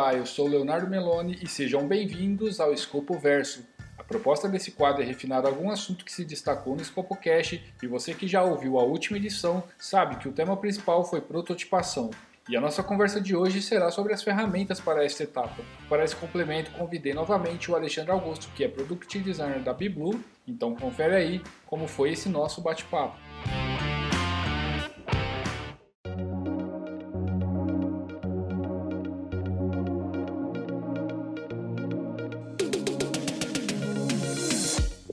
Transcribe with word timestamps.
Olá, 0.00 0.14
eu 0.14 0.24
sou 0.24 0.48
Leonardo 0.48 0.88
Meloni 0.88 1.38
e 1.42 1.46
sejam 1.46 1.86
bem-vindos 1.86 2.58
ao 2.58 2.72
Escopo 2.72 3.18
Verso. 3.18 3.66
A 3.98 4.02
proposta 4.02 4.48
desse 4.48 4.70
quadro 4.70 5.02
é 5.02 5.04
refinar 5.04 5.44
algum 5.44 5.70
assunto 5.70 6.06
que 6.06 6.12
se 6.12 6.24
destacou 6.24 6.74
no 6.74 6.80
EscopoCast 6.80 7.62
e 7.82 7.86
você 7.86 8.14
que 8.14 8.26
já 8.26 8.42
ouviu 8.42 8.78
a 8.78 8.82
última 8.82 9.18
edição 9.18 9.62
sabe 9.76 10.16
que 10.16 10.26
o 10.26 10.32
tema 10.32 10.56
principal 10.56 11.04
foi 11.04 11.20
prototipação. 11.20 12.08
E 12.48 12.56
a 12.56 12.62
nossa 12.62 12.82
conversa 12.82 13.20
de 13.20 13.36
hoje 13.36 13.60
será 13.60 13.90
sobre 13.90 14.14
as 14.14 14.22
ferramentas 14.22 14.80
para 14.80 15.04
esta 15.04 15.22
etapa. 15.22 15.62
Para 15.86 16.02
esse 16.02 16.16
complemento, 16.16 16.70
convidei 16.70 17.12
novamente 17.12 17.70
o 17.70 17.76
Alexandre 17.76 18.10
Augusto, 18.10 18.48
que 18.56 18.64
é 18.64 18.68
Product 18.68 19.18
Designer 19.18 19.60
da 19.60 19.74
BeBlue, 19.74 20.24
então 20.48 20.74
confere 20.74 21.14
aí 21.14 21.42
como 21.66 21.86
foi 21.86 22.12
esse 22.12 22.30
nosso 22.30 22.62
bate-papo. 22.62 23.18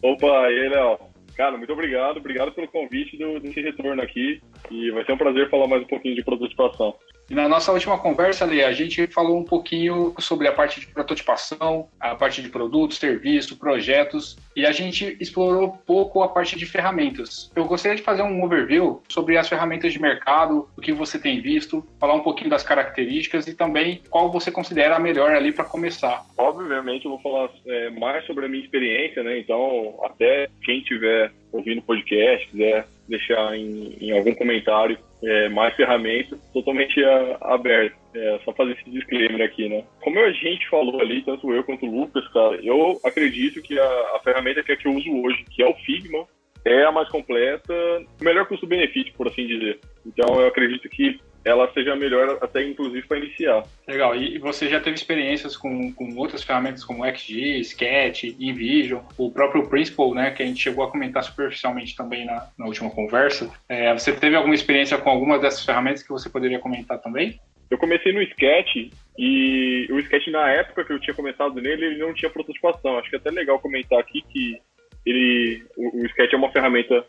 Opa, 0.02 0.52
e 0.52 0.60
aí, 0.60 0.70
Léo? 0.70 0.98
Cara, 1.36 1.58
muito 1.58 1.72
obrigado. 1.72 2.18
Obrigado 2.18 2.52
pelo 2.52 2.68
convite 2.68 3.16
do, 3.18 3.40
desse 3.40 3.62
retorno 3.62 4.02
aqui. 4.02 4.42
E 4.72 4.90
vai 4.92 5.06
ser 5.06 5.14
um 5.14 5.18
prazer 5.18 5.50
falar 5.50 5.68
mais 5.68 5.84
um 5.84 5.88
pouquinho 5.88 6.16
de 6.16 6.23
prototipação. 6.23 6.96
E 7.30 7.36
na 7.36 7.48
nossa 7.49 7.73
última 7.73 7.98
conversa, 7.98 8.45
Lê, 8.45 8.63
a 8.63 8.72
gente 8.72 9.05
falou 9.08 9.38
um 9.38 9.44
pouquinho 9.44 10.13
sobre 10.17 10.48
a 10.48 10.52
parte 10.54 10.80
de 10.80 10.88
prototipação, 10.88 11.89
a 12.00 12.16
parte 12.16 12.42
de 12.42 12.47
produtos, 12.47 12.97
serviços, 12.97 13.58
projetos, 13.58 14.38
e 14.56 14.66
a 14.66 14.72
gente 14.72 15.17
explorou 15.20 15.78
pouco 15.86 16.23
a 16.23 16.30
parte 16.30 16.58
de 16.58 16.66
ferramentas. 16.66 17.52
Eu 17.53 17.66
gostaria 17.66 17.98
de 17.98 18.02
fazer 18.02 18.22
um 18.22 18.44
overview 18.44 19.03
sobre 19.09 19.38
as 19.38 19.50
ferramentas 19.50 19.92
de 19.92 20.02
mercado, 20.02 20.70
o 20.78 20.81
que 20.81 20.94
você 20.94 21.20
tem 21.20 21.42
visto, 21.42 21.86
falar 22.00 22.14
um 22.14 22.22
pouquinho 22.22 22.50
das 22.50 22.64
características 22.64 23.45
e 23.45 23.53
também 23.53 24.02
qual 24.09 24.31
você 24.31 24.50
considera 24.50 24.95
a 24.95 25.00
melhor 25.00 25.31
ali 25.31 25.52
para 25.52 25.66
começar. 25.66 26.25
Obviamente, 26.38 27.05
eu 27.05 27.11
vou 27.11 27.20
falar 27.20 27.50
é, 27.66 27.89
mais 27.89 28.25
sobre 28.25 28.45
a 28.45 28.50
minha 28.50 28.64
experiência, 28.64 29.22
né? 29.22 29.38
Então, 29.38 30.00
até 30.03 30.48
quem 30.64 30.81
tiver 30.81 31.31
ouvindo 31.52 31.80
o 31.80 31.83
podcast, 31.83 32.48
quiser 32.48 32.88
deixar 33.08 33.55
em, 33.58 33.98
em 34.00 34.17
algum 34.17 34.33
comentário 34.33 34.98
é, 35.23 35.50
mais 35.50 35.76
ferramentas, 35.76 36.40
totalmente 36.54 37.04
aberto. 37.42 37.96
É, 38.14 38.40
só 38.44 38.52
fazer 38.54 38.72
esse 38.72 38.90
disclaimer 38.90 39.46
aqui, 39.46 39.70
né? 39.70 39.84
Como 40.02 40.20
a 40.20 40.32
gente 40.32 40.68
falou 40.70 41.00
ali, 41.00 41.22
tanto 41.22 41.54
eu 41.54 41.64
quanto 41.64 41.86
o 41.86 42.00
Lucas, 42.02 42.28
cara, 42.30 42.56
eu 42.64 43.00
acredito 43.06 43.62
que 43.62 43.78
a, 43.78 43.86
a 44.16 44.22
ferramenta 44.23 44.64
que, 44.64 44.72
é 44.72 44.76
que 44.76 44.88
eu 44.88 44.94
uso 44.94 45.10
hoje, 45.22 45.45
que 45.52 45.62
é 45.62 45.68
o 45.68 45.76
Figma, 45.76 46.26
é 46.66 46.84
a 46.84 46.92
mais 46.92 47.08
completa, 47.10 47.73
melhor 48.22 48.48
custo-benefício, 48.48 49.14
por 49.14 49.28
assim 49.28 49.45
dizer. 49.45 49.80
Então 50.06 50.40
eu 50.42 50.48
acredito 50.48 50.90
que 50.90 51.20
ela 51.48 51.72
seja 51.72 51.95
melhor 51.95 52.38
até 52.42 52.62
inclusive 52.64 53.08
para 53.08 53.17
iniciar. 53.17 53.64
Legal. 53.88 54.16
E 54.16 54.38
você 54.38 54.67
já 54.67 54.80
teve 54.81 54.95
experiências 54.95 55.56
com, 55.56 55.94
com 55.94 56.14
outras 56.17 56.44
ferramentas 56.44 56.84
como 56.84 57.06
XG, 57.06 57.62
Sketch, 57.62 58.23
InVision, 58.38 59.02
o 59.17 59.31
próprio 59.31 59.67
Principal, 59.67 60.14
né, 60.14 60.31
que 60.31 60.44
a 60.44 60.45
gente 60.45 60.62
chegou 60.62 60.84
a 60.84 60.92
comentar 60.92 61.23
superficialmente 61.23 61.95
também 61.95 62.26
na, 62.26 62.48
na 62.58 62.66
última 62.66 62.89
conversa. 62.89 63.50
É, 63.70 63.94
você 63.94 64.12
teve 64.12 64.36
alguma 64.36 64.56
experiência 64.56 64.98
com 64.98 65.09
alguma 65.09 65.39
dessas 65.39 65.64
ferramentas 65.64 66.04
que 66.04 66.09
você 66.09 66.30
poderia 66.30 66.59
comentar 66.59 67.00
também? 67.00 67.39
Eu 67.70 67.78
comecei 67.78 68.11
no 68.14 68.22
Sketch 68.22 68.92
e 69.17 69.88
o 69.89 70.00
Sketch 70.00 70.28
na 70.28 70.50
época 70.52 70.84
que 70.84 70.94
eu 70.94 71.00
tinha 71.00 71.14
começado 71.14 71.56
nele, 71.56 71.86
ele 71.86 71.98
não 71.98 72.14
tinha 72.14 72.30
prototipação. 72.30 72.98
Acho 72.98 73.09
que 73.09 73.16
é 73.16 73.20
até 73.20 73.30
legal 73.30 73.59
comentar 73.59 74.00
aqui 74.00 74.22
que 74.30 74.58
ele, 75.06 75.64
o, 75.77 76.02
o 76.02 76.05
Sketch 76.08 76.33
é 76.33 76.38
uma 76.38 76.52
ferramenta 76.52 77.05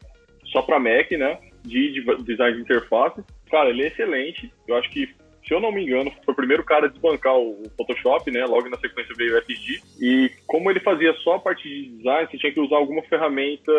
só 0.47 0.62
para 0.62 0.79
Mac, 0.79 1.11
né? 1.12 1.39
de 1.69 2.03
design 2.25 2.57
de 2.57 2.62
interface. 2.62 3.23
Cara, 3.51 3.71
ele 3.71 3.83
é 3.83 3.89
excelente. 3.89 4.53
Eu 4.67 4.77
acho 4.77 4.91
que, 4.91 5.07
se 5.47 5.55
eu 5.55 5.61
não 5.61 5.73
me 5.73 5.85
engano, 5.85 6.13
foi 6.25 6.33
o 6.33 6.37
primeiro 6.37 6.65
cara 6.65 6.87
a 6.87 6.89
desbancar 6.89 7.37
o 7.37 7.63
Photoshop, 7.77 8.31
né? 8.31 8.45
Logo 8.45 8.69
na 8.69 8.79
sequência 8.79 9.15
veio 9.17 9.37
o 9.37 9.43
FG. 9.43 9.81
E 10.01 10.31
como 10.47 10.71
ele 10.71 10.81
fazia 10.81 11.13
só 11.25 11.35
a 11.35 11.41
parte 11.41 11.69
de 11.69 11.97
design, 11.97 12.29
você 12.31 12.39
tinha 12.39 12.53
que 12.53 12.61
usar 12.61 12.77
alguma 12.77 13.03
ferramenta 13.03 13.73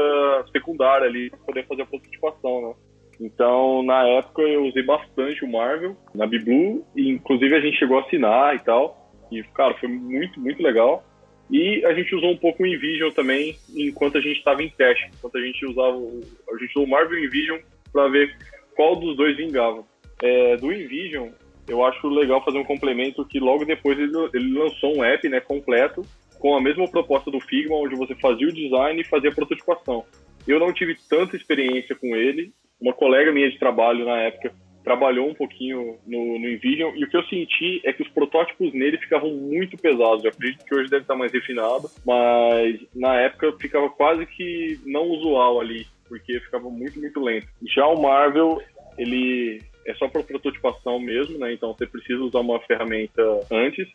secundária 0.51 1.07
ali 1.07 1.29
para 1.29 1.39
poder 1.39 1.67
fazer 1.67 1.81
a 1.83 1.85
prototipação, 1.85 2.69
né? 2.69 2.73
Então, 3.21 3.83
na 3.83 4.07
época, 4.07 4.41
eu 4.41 4.65
usei 4.65 4.81
bastante 4.81 5.43
o 5.43 5.51
Marvel 5.51 5.97
na 6.15 6.25
BeBlue, 6.25 6.85
e 6.95 7.09
inclusive 7.09 7.53
a 7.53 7.59
gente 7.59 7.77
chegou 7.77 7.97
a 7.97 8.01
assinar 8.01 8.55
e 8.55 8.59
tal. 8.59 9.11
E, 9.29 9.43
cara, 9.43 9.73
foi 9.75 9.89
muito, 9.89 10.39
muito 10.39 10.63
legal. 10.63 11.03
E 11.51 11.83
a 11.85 11.93
gente 11.93 12.15
usou 12.15 12.31
um 12.31 12.37
pouco 12.37 12.63
o 12.63 12.65
InVision 12.65 13.11
também 13.11 13.57
enquanto 13.75 14.17
a 14.17 14.21
gente 14.21 14.37
estava 14.37 14.63
em 14.63 14.69
teste. 14.69 15.09
Enquanto 15.17 15.37
a 15.37 15.41
gente 15.41 15.65
usava. 15.65 15.97
A 15.97 16.57
gente 16.57 16.71
usou 16.71 16.85
o 16.85 16.89
Marvel 16.89 17.23
InVision 17.23 17.59
para 17.91 18.07
ver 18.07 18.35
qual 18.79 18.95
dos 18.95 19.17
dois 19.17 19.35
vingava. 19.35 19.83
É, 20.23 20.55
do 20.55 20.71
InVision, 20.71 21.31
eu 21.67 21.83
acho 21.83 22.07
legal 22.07 22.41
fazer 22.45 22.59
um 22.59 22.63
complemento 22.63 23.25
que 23.25 23.37
logo 23.37 23.65
depois 23.65 23.99
ele, 23.99 24.13
ele 24.33 24.57
lançou 24.57 24.95
um 24.95 25.03
app 25.03 25.27
né, 25.27 25.41
completo 25.41 26.01
com 26.39 26.55
a 26.55 26.61
mesma 26.61 26.87
proposta 26.87 27.29
do 27.29 27.41
Figma, 27.41 27.75
onde 27.75 27.97
você 27.97 28.15
fazia 28.15 28.47
o 28.47 28.53
design 28.53 29.01
e 29.01 29.05
fazia 29.05 29.31
a 29.31 29.35
prototipação. 29.35 30.05
Eu 30.47 30.59
não 30.59 30.71
tive 30.71 30.95
tanta 31.09 31.35
experiência 31.35 31.93
com 31.93 32.15
ele. 32.15 32.53
Uma 32.79 32.93
colega 32.93 33.33
minha 33.33 33.51
de 33.51 33.59
trabalho 33.59 34.05
na 34.05 34.17
época 34.21 34.53
trabalhou 34.81 35.27
um 35.27 35.33
pouquinho 35.33 35.97
no, 36.07 36.39
no 36.39 36.49
InVision 36.49 36.95
e 36.95 37.03
o 37.03 37.09
que 37.09 37.17
eu 37.17 37.23
senti 37.25 37.81
é 37.83 37.91
que 37.91 38.01
os 38.01 38.07
protótipos 38.07 38.73
nele 38.73 38.97
ficavam 38.97 39.29
muito 39.29 39.77
pesados. 39.77 40.23
Eu 40.23 40.31
acredito 40.31 40.63
que 40.63 40.73
hoje 40.73 40.89
deve 40.89 41.01
estar 41.01 41.15
mais 41.15 41.33
refinado, 41.33 41.89
mas 42.05 42.79
na 42.95 43.13
época 43.15 43.53
ficava 43.59 43.89
quase 43.89 44.25
que 44.25 44.79
não 44.85 45.03
usual 45.09 45.59
ali 45.59 45.85
porque 46.09 46.39
ficava 46.41 46.69
muito, 46.69 46.99
muito 46.99 47.21
lento. 47.21 47.47
Já 47.75 47.85
o 47.85 48.01
Marvel, 48.01 48.59
ele 48.99 49.61
é 49.85 49.93
só 49.95 50.07
para 50.07 50.23
prototipação 50.23 50.99
mesmo, 50.99 51.37
né? 51.39 51.53
Então 51.53 51.73
você 51.73 51.87
precisa 51.87 52.21
usar 52.21 52.39
uma 52.39 52.59
ferramenta 52.61 53.21
antes. 53.51 53.87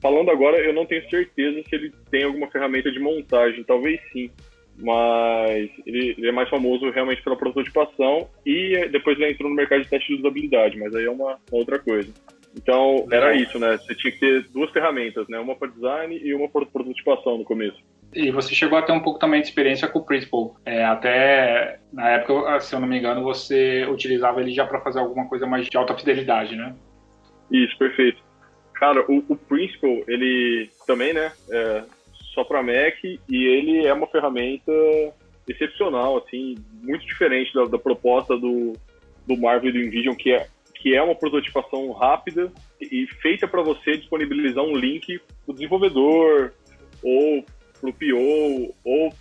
Falando 0.00 0.30
agora, 0.30 0.58
eu 0.58 0.72
não 0.72 0.86
tenho 0.86 1.08
certeza 1.08 1.62
se 1.68 1.74
ele 1.74 1.92
tem 2.10 2.24
alguma 2.24 2.50
ferramenta 2.50 2.90
de 2.90 2.98
montagem, 2.98 3.62
talvez 3.64 4.00
sim, 4.12 4.30
mas 4.78 5.70
ele, 5.86 6.14
ele 6.16 6.28
é 6.28 6.32
mais 6.32 6.48
famoso 6.48 6.90
realmente 6.90 7.22
pela 7.22 7.36
prototipação 7.36 8.28
e 8.44 8.88
depois 8.90 9.18
ele 9.18 9.30
entrou 9.30 9.48
no 9.50 9.56
mercado 9.56 9.82
de 9.82 9.88
teste 9.88 10.08
de 10.08 10.20
usabilidade, 10.20 10.78
mas 10.78 10.94
aí 10.94 11.04
é 11.04 11.10
uma, 11.10 11.38
uma 11.50 11.58
outra 11.58 11.78
coisa. 11.78 12.12
Então, 12.56 13.06
era 13.12 13.34
isso, 13.34 13.58
né? 13.58 13.76
Você 13.76 13.94
tinha 13.94 14.12
que 14.12 14.18
ter 14.18 14.42
duas 14.48 14.70
ferramentas, 14.70 15.28
né? 15.28 15.38
Uma 15.38 15.54
para 15.54 15.68
design 15.68 16.18
e 16.18 16.34
uma 16.34 16.48
para 16.48 16.66
prototipação 16.66 17.38
no 17.38 17.44
começo. 17.44 17.78
E 18.14 18.30
você 18.30 18.54
chegou 18.54 18.76
a 18.76 18.82
ter 18.82 18.92
um 18.92 19.00
pouco 19.00 19.18
também 19.18 19.40
de 19.40 19.48
experiência 19.48 19.86
com 19.86 20.00
o 20.00 20.04
Principal. 20.04 20.56
É, 20.64 20.84
até 20.84 21.78
na 21.92 22.08
época, 22.10 22.60
se 22.60 22.74
eu 22.74 22.80
não 22.80 22.88
me 22.88 22.98
engano, 22.98 23.22
você 23.22 23.86
utilizava 23.86 24.40
ele 24.40 24.52
já 24.52 24.66
para 24.66 24.80
fazer 24.80 24.98
alguma 24.98 25.28
coisa 25.28 25.46
mais 25.46 25.66
de 25.66 25.76
alta 25.76 25.96
fidelidade, 25.96 26.56
né? 26.56 26.74
Isso, 27.50 27.76
perfeito. 27.78 28.20
Cara, 28.74 29.04
o, 29.08 29.24
o 29.28 29.36
Principal, 29.36 30.02
ele 30.08 30.70
também, 30.86 31.12
né? 31.12 31.32
É 31.50 31.84
só 32.34 32.44
para 32.44 32.62
Mac 32.62 33.02
e 33.04 33.18
ele 33.28 33.86
é 33.86 33.92
uma 33.92 34.06
ferramenta 34.06 34.72
excepcional, 35.48 36.18
assim, 36.18 36.56
muito 36.82 37.04
diferente 37.04 37.52
da, 37.52 37.64
da 37.64 37.78
proposta 37.78 38.36
do, 38.36 38.72
do 39.26 39.36
Marvel 39.36 39.70
e 39.70 39.72
do 39.72 39.78
Nvidia, 39.78 40.14
que 40.14 40.32
é 40.32 40.46
que 40.74 40.94
é 40.94 41.02
uma 41.02 41.14
prototipação 41.14 41.92
rápida 41.92 42.50
e 42.80 43.06
feita 43.20 43.46
para 43.46 43.60
você 43.60 43.98
disponibilizar 43.98 44.64
um 44.64 44.74
link 44.74 45.18
para 45.18 45.52
o 45.52 45.52
desenvolvedor 45.52 46.54
ou 47.02 47.44
para 47.80 47.90
o 47.90 47.92
PO 47.92 48.74
ou 48.84 49.12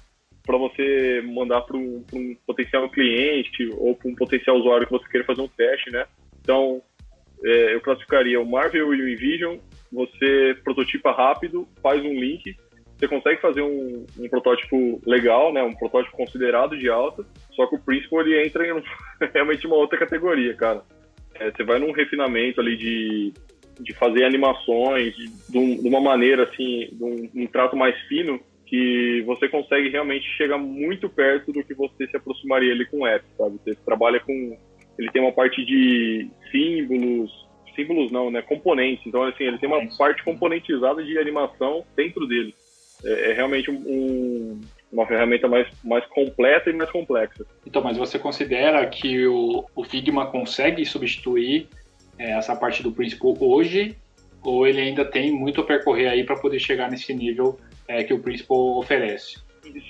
para 0.46 0.58
você 0.58 1.22
mandar 1.26 1.62
para 1.62 1.78
um, 1.78 2.04
um, 2.14 2.36
potencial 2.46 2.90
cliente 2.90 3.70
ou 3.78 3.96
para 3.96 4.10
um 4.10 4.16
potencial 4.16 4.58
usuário 4.58 4.88
que 4.88 4.92
você 4.92 5.08
queira 5.10 5.26
fazer 5.26 5.42
um 5.42 5.48
teste, 5.48 5.92
né? 5.92 6.06
Então, 6.42 6.82
é, 7.44 7.76
eu 7.76 7.82
classificaria 7.82 8.42
o 8.42 8.50
Marvel 8.50 8.94
e 8.94 9.02
o 9.02 9.10
Envision, 9.10 9.58
você 9.92 10.58
prototipa 10.64 11.12
rápido, 11.12 11.68
faz 11.82 12.04
um 12.04 12.14
link, 12.14 12.56
você 12.98 13.08
consegue 13.08 13.40
fazer 13.42 13.62
um, 13.62 14.06
um, 14.20 14.28
protótipo 14.28 15.02
legal, 15.06 15.54
né? 15.54 15.64
Um 15.64 15.74
protótipo 15.74 16.18
considerado 16.18 16.78
de 16.78 16.90
alta, 16.90 17.26
só 17.52 17.66
que 17.66 17.76
o 17.76 17.80
Principal 17.80 18.22
ele 18.22 18.46
entra 18.46 18.68
em 18.68 18.84
realmente 19.34 19.66
uma 19.66 19.78
outra 19.78 19.98
categoria, 19.98 20.54
cara. 20.54 20.82
É, 21.36 21.50
você 21.50 21.64
vai 21.64 21.80
num 21.80 21.94
refinamento 21.94 22.60
ali 22.60 22.76
de, 22.76 23.34
de 23.80 23.94
fazer 23.94 24.26
animações 24.26 25.16
de, 25.16 25.28
de, 25.28 25.88
uma 25.88 26.02
maneira 26.02 26.44
assim, 26.44 26.90
de 26.92 27.04
um, 27.04 27.30
um 27.44 27.48
trato 27.48 27.78
mais 27.78 27.98
fino, 28.08 28.40
que 28.70 29.24
você 29.26 29.50
consegue 29.50 29.90
realmente 29.90 30.28
chegar 30.38 30.60
muito 30.60 31.10
perto 31.10 31.52
do 31.52 31.64
que 31.64 31.74
você 31.74 32.08
se 32.08 32.16
aproximaria 32.16 32.72
ali 32.72 32.86
com 32.86 33.00
o 33.00 33.08
app, 33.08 33.26
sabe? 33.36 33.60
Você 33.64 33.76
trabalha 33.84 34.20
com. 34.20 34.58
Ele 34.98 35.12
tem 35.12 35.22
uma 35.22 35.32
parte 35.32 35.66
de 35.66 36.30
símbolos, 36.52 37.32
símbolos 37.76 38.12
não, 38.12 38.30
né? 38.30 38.44
Componentes. 38.44 39.06
Então, 39.08 39.24
assim, 39.24 39.46
ele 39.46 39.58
tem 39.58 39.68
uma 39.68 39.82
parte 39.98 40.24
componentizada 40.24 41.04
de 41.04 41.18
animação 41.18 41.84
dentro 41.96 42.28
dele. 42.28 42.54
É, 43.04 43.32
é 43.32 43.34
realmente 43.34 43.72
um, 43.72 44.62
uma 44.92 45.08
ferramenta 45.08 45.48
mais, 45.48 45.68
mais 45.84 46.06
completa 46.06 46.70
e 46.70 46.74
mais 46.74 46.92
complexa. 46.92 47.46
Então, 47.66 47.82
mas 47.82 47.98
você 47.98 48.20
considera 48.20 48.86
que 48.86 49.26
o, 49.26 49.66
o 49.76 49.84
Figma 49.84 50.28
consegue 50.28 50.86
substituir 50.86 51.68
é, 52.20 52.34
essa 52.34 52.56
parte 52.56 52.84
do 52.84 52.92
Principal 52.92 53.36
hoje? 53.40 53.96
Ou 54.44 54.68
ele 54.68 54.80
ainda 54.80 55.04
tem 55.04 55.32
muito 55.32 55.60
a 55.60 55.64
percorrer 55.66 56.08
aí 56.08 56.24
para 56.24 56.36
poder 56.36 56.60
chegar 56.60 56.90
nesse 56.92 57.14
nível 57.14 57.58
é, 57.90 58.04
que 58.04 58.14
o 58.14 58.20
Principal 58.20 58.78
oferece? 58.78 59.38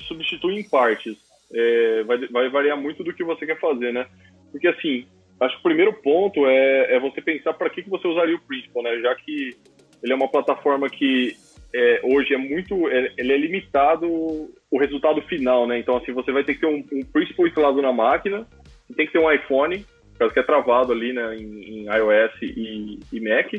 Substitui 0.07 0.60
em 0.60 0.68
partes. 0.68 1.18
É, 1.54 2.04
vai, 2.04 2.18
vai 2.30 2.50
variar 2.50 2.78
muito 2.80 3.04
do 3.04 3.13
que 3.13 3.24
você 3.24 3.46
quer 3.46 3.60
fazer, 3.60 3.92
né? 3.92 4.07
Porque 4.51 4.68
assim, 4.68 5.06
acho 5.40 5.56
que 5.56 5.60
o 5.60 5.63
primeiro 5.63 5.94
ponto 5.94 6.46
é, 6.48 6.96
é 6.96 7.00
você 7.00 7.22
pensar 7.22 7.54
para 7.54 7.69
que, 7.69 7.84
que 7.84 7.90
você 7.90 8.07
usaria 8.07 8.36
o 8.36 8.42
Principal, 8.42 8.84
né? 8.84 9.00
Já 9.00 9.13
que 9.16 9.56
ele 10.01 10.13
é 10.13 10.16
uma 10.16 10.31
plataforma 10.31 10.90
que 10.90 11.36
é, 11.74 12.00
hoje 12.04 12.34
é 12.34 12.38
muito, 12.38 12.88
é, 12.88 13.12
ele 13.18 13.34
é 13.34 13.38
limitado 13.38 14.07
o 14.72 14.80
resultado 14.80 15.22
final, 15.24 15.68
né? 15.68 15.78
Então, 15.78 15.98
assim, 15.98 16.13
você 16.13 16.31
vai 16.31 16.44
ter 16.44 16.56
que 16.56 16.62
ter 16.62 16.68
um, 16.68 16.84
um 16.92 17.04
principal 17.04 17.48
instalado 17.48 17.81
na 17.81 17.92
máquina, 17.92 18.48
tem 18.95 19.06
que 19.06 19.12
ter 19.12 19.19
um 19.19 19.31
iPhone, 19.31 19.86
caso 20.18 20.34
que 20.34 20.40
é 20.40 20.44
travado 20.44 20.94
ali, 20.94 21.13
né, 21.13 21.36
em, 21.36 21.62
em 21.62 21.86
iOS 21.86 22.42
e, 22.42 23.00
e, 23.12 23.19
Mac, 23.19 23.54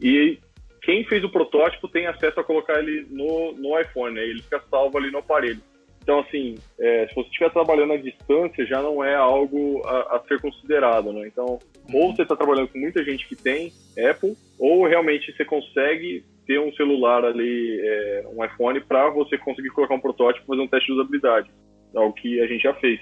e 0.00 0.38
quem 0.82 1.04
fez 1.04 1.22
o 1.24 1.28
protótipo 1.28 1.88
tem 1.88 2.06
acesso 2.06 2.40
a 2.40 2.44
colocar 2.44 2.78
ele 2.78 3.06
no, 3.10 3.52
no 3.52 3.78
iPhone, 3.78 4.14
né? 4.14 4.22
Ele 4.22 4.42
fica 4.42 4.62
salvo 4.70 4.98
ali 4.98 5.10
no 5.10 5.18
aparelho. 5.18 5.60
Então, 6.02 6.20
assim, 6.20 6.56
é, 6.78 7.06
se 7.08 7.14
você 7.14 7.28
estiver 7.28 7.50
trabalhando 7.50 7.92
à 7.92 7.96
distância, 7.96 8.64
já 8.66 8.80
não 8.80 9.04
é 9.04 9.14
algo 9.14 9.86
a, 9.86 10.16
a 10.16 10.24
ser 10.26 10.40
considerado, 10.40 11.12
né? 11.12 11.26
Então, 11.26 11.58
ou 11.92 12.14
você 12.14 12.22
está 12.22 12.34
trabalhando 12.34 12.68
com 12.68 12.78
muita 12.78 13.04
gente 13.04 13.28
que 13.28 13.36
tem 13.36 13.72
Apple, 14.10 14.34
ou 14.58 14.86
realmente 14.86 15.34
você 15.36 15.44
consegue 15.44 16.24
ter 16.46 16.58
um 16.58 16.72
celular 16.72 17.24
ali, 17.24 17.80
é, 17.80 18.24
um 18.34 18.44
iPhone, 18.44 18.80
para 18.80 19.10
você 19.10 19.36
conseguir 19.36 19.70
colocar 19.70 19.94
um 19.94 20.00
protótipo 20.00 20.46
fazer 20.46 20.62
um 20.62 20.66
teste 20.66 20.86
de 20.86 20.98
usabilidade. 20.98 21.50
É 21.94 22.00
o 22.00 22.12
que 22.12 22.40
a 22.40 22.46
gente 22.46 22.62
já 22.62 22.74
fez. 22.74 23.00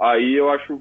Aí 0.00 0.34
eu 0.34 0.48
acho 0.48 0.80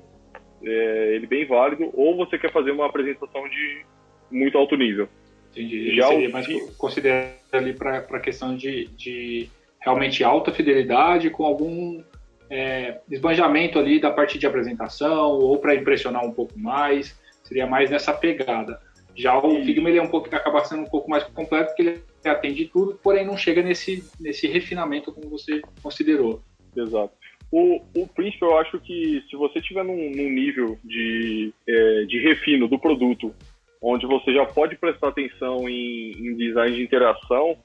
é, 0.64 1.16
ele 1.16 1.26
bem 1.26 1.46
válido, 1.46 1.90
ou 1.94 2.16
você 2.16 2.38
quer 2.38 2.52
fazer 2.52 2.72
uma 2.72 2.86
apresentação 2.86 3.48
de 3.50 3.86
muito 4.32 4.58
alto 4.58 4.76
nível. 4.76 5.10
Entendi. 5.52 5.96
Já 5.96 6.08
seria 6.08 6.30
mais 6.30 6.48
considerado 6.78 7.34
ali 7.52 7.74
para 7.74 7.98
a 7.98 8.20
questão 8.20 8.56
de, 8.56 8.88
de 8.98 9.50
realmente 9.80 10.24
alta 10.24 10.52
fidelidade 10.52 11.30
com 11.30 11.46
algum 11.46 12.04
é, 12.50 13.00
esbanjamento 13.10 13.80
ali 13.80 14.00
da 14.00 14.12
parte 14.12 14.38
de 14.38 14.46
apresentação 14.46 15.32
ou 15.32 15.58
para 15.58 15.76
impressionar 15.76 16.26
um 16.26 16.32
pouco 16.32 16.58
mais, 16.58 17.18
seria 17.44 17.66
mais 17.66 17.90
nessa 17.90 18.14
pegada. 18.14 18.80
Já 19.16 19.36
o 19.36 19.64
Figma 19.64 19.90
ele 19.90 19.98
é 19.98 20.02
um 20.02 20.10
pouco, 20.10 20.34
acaba 20.34 20.64
sendo 20.64 20.84
um 20.84 20.90
pouco 20.90 21.10
mais 21.10 21.24
completo, 21.24 21.70
porque 21.70 21.82
ele 21.82 22.02
atende 22.24 22.66
tudo, 22.66 23.00
porém 23.02 23.26
não 23.26 23.36
chega 23.36 23.64
nesse, 23.64 24.04
nesse 24.20 24.46
refinamento 24.48 25.12
como 25.12 25.30
você 25.30 25.60
considerou. 25.82 26.44
Exato. 26.76 27.14
O, 27.52 27.82
o 27.96 28.08
Príncipe, 28.08 28.44
eu 28.44 28.58
acho 28.58 28.80
que 28.80 29.24
se 29.28 29.36
você 29.36 29.60
tiver 29.60 29.84
num, 29.84 30.12
num 30.12 30.30
nível 30.30 30.78
de, 30.84 31.52
é, 31.68 32.04
de 32.04 32.20
refino 32.20 32.68
do 32.68 32.78
produto, 32.78 33.34
onde 33.82 34.06
você 34.06 34.34
já 34.34 34.46
pode 34.46 34.76
prestar 34.78 35.10
atenção 35.10 35.68
em, 35.70 36.12
em, 36.12 36.36
design 36.36 36.76
de 36.76 36.84
interação, 36.84 37.58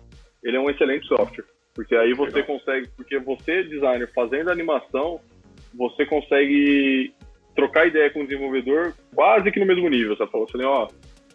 ele 0.42 0.56
é 0.56 0.60
um 0.60 0.70
excelente 0.70 1.06
software. 1.06 1.44
Porque 1.74 1.94
aí 1.94 2.12
você 2.12 2.36
Legal. 2.36 2.58
consegue, 2.58 2.88
porque 2.96 3.18
você, 3.18 3.62
designer, 3.64 4.10
fazendo 4.14 4.50
animação, 4.50 5.20
você 5.74 6.04
consegue 6.04 7.12
trocar 7.54 7.86
ideia 7.86 8.10
com 8.10 8.20
o 8.20 8.26
desenvolvedor 8.26 8.94
quase 9.14 9.50
que 9.50 9.60
no 9.60 9.66
mesmo 9.66 9.88
nível. 9.88 10.16
Você 10.16 10.26
fala 10.26 10.44
assim, 10.44 10.62
ó, 10.62 10.88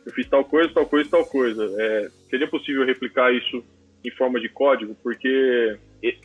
eu 0.06 0.12
fiz 0.14 0.28
tal 0.30 0.44
coisa, 0.46 0.72
tal 0.74 0.86
coisa, 0.86 1.10
tal 1.10 1.26
coisa. 1.26 1.76
É, 1.80 2.10
seria 2.30 2.48
possível 2.48 2.86
replicar 2.86 3.34
isso 3.34 3.64
em 4.06 4.12
forma 4.12 4.40
de 4.40 4.50
código? 4.50 4.96
Porque 5.02 5.78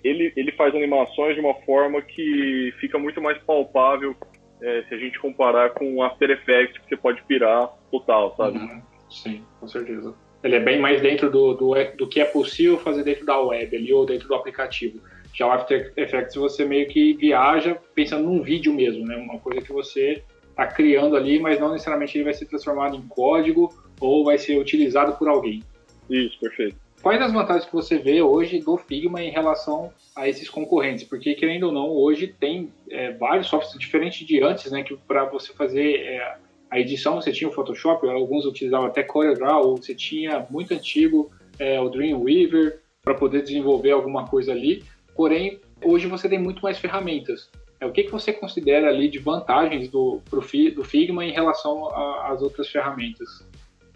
ele, 0.04 0.32
ele 0.36 0.52
faz 0.52 0.74
animações 0.74 1.34
de 1.34 1.40
uma 1.40 1.54
forma 1.62 2.02
que 2.02 2.72
fica 2.78 2.98
muito 2.98 3.20
mais 3.20 3.38
palpável 3.38 4.14
é, 4.62 4.84
se 4.88 4.94
a 4.94 4.98
gente 4.98 5.18
comparar 5.18 5.70
com 5.70 5.94
o 5.94 6.02
After 6.02 6.30
Effects, 6.30 6.78
que 6.78 6.88
você 6.88 6.96
pode 6.96 7.22
pirar 7.24 7.68
total, 7.90 8.34
sabe? 8.36 8.58
Uhum. 8.58 8.82
Sim, 9.10 9.42
com 9.60 9.68
certeza. 9.68 10.14
Ele 10.42 10.56
é 10.56 10.60
bem 10.60 10.80
mais 10.80 11.00
dentro 11.00 11.30
do, 11.30 11.54
do, 11.54 11.74
do 11.96 12.08
que 12.08 12.20
é 12.20 12.24
possível 12.24 12.78
fazer 12.78 13.04
dentro 13.04 13.26
da 13.26 13.38
web 13.40 13.76
ali 13.76 13.92
ou 13.92 14.06
dentro 14.06 14.26
do 14.28 14.34
aplicativo. 14.34 15.00
Já 15.34 15.46
o 15.46 15.52
After 15.52 15.92
Effects 15.96 16.34
você 16.34 16.64
meio 16.64 16.88
que 16.88 17.14
viaja 17.14 17.76
pensando 17.94 18.24
num 18.24 18.42
vídeo 18.42 18.72
mesmo, 18.72 19.06
né? 19.06 19.16
Uma 19.16 19.38
coisa 19.38 19.60
que 19.60 19.72
você 19.72 20.22
está 20.50 20.66
criando 20.66 21.16
ali, 21.16 21.38
mas 21.40 21.58
não 21.58 21.72
necessariamente 21.72 22.16
ele 22.16 22.24
vai 22.24 22.34
ser 22.34 22.46
transformado 22.46 22.96
em 22.96 23.02
código 23.08 23.72
ou 24.00 24.24
vai 24.24 24.38
ser 24.38 24.58
utilizado 24.58 25.16
por 25.16 25.28
alguém. 25.28 25.62
Isso, 26.10 26.38
perfeito. 26.38 26.76
Quais 27.02 27.20
as 27.20 27.32
vantagens 27.32 27.64
que 27.64 27.72
você 27.72 27.98
vê 27.98 28.22
hoje 28.22 28.60
do 28.60 28.76
Figma 28.76 29.20
em 29.20 29.30
relação 29.30 29.92
a 30.14 30.28
esses 30.28 30.48
concorrentes? 30.48 31.02
Porque, 31.02 31.34
querendo 31.34 31.64
ou 31.64 31.72
não, 31.72 31.90
hoje 31.90 32.28
tem 32.28 32.72
é, 32.88 33.10
vários 33.10 33.48
softwares 33.48 33.76
diferentes 33.76 34.24
de 34.24 34.40
antes, 34.40 34.70
né? 34.70 34.84
Que 34.84 34.96
para 34.96 35.24
você 35.24 35.52
fazer 35.52 35.96
é, 35.96 36.36
a 36.70 36.78
edição 36.78 37.16
você 37.16 37.32
tinha 37.32 37.50
o 37.50 37.52
Photoshop, 37.52 38.08
alguns 38.08 38.46
utilizavam 38.46 38.86
até 38.86 39.02
CorelDRAW, 39.02 39.76
você 39.76 39.96
tinha 39.96 40.46
muito 40.48 40.72
antigo 40.72 41.28
é, 41.58 41.80
o 41.80 41.88
Dreamweaver 41.88 42.80
para 43.02 43.14
poder 43.14 43.42
desenvolver 43.42 43.90
alguma 43.90 44.28
coisa 44.28 44.52
ali. 44.52 44.84
Porém, 45.16 45.60
hoje 45.82 46.06
você 46.06 46.28
tem 46.28 46.38
muito 46.38 46.62
mais 46.62 46.78
ferramentas. 46.78 47.50
É, 47.80 47.86
o 47.86 47.90
que, 47.90 48.04
que 48.04 48.12
você 48.12 48.32
considera 48.32 48.88
ali 48.88 49.08
de 49.08 49.18
vantagens 49.18 49.88
do, 49.88 50.20
pro, 50.30 50.40
do 50.40 50.84
Figma 50.84 51.24
em 51.24 51.32
relação 51.32 51.88
às 52.22 52.40
outras 52.40 52.68
ferramentas? 52.68 53.44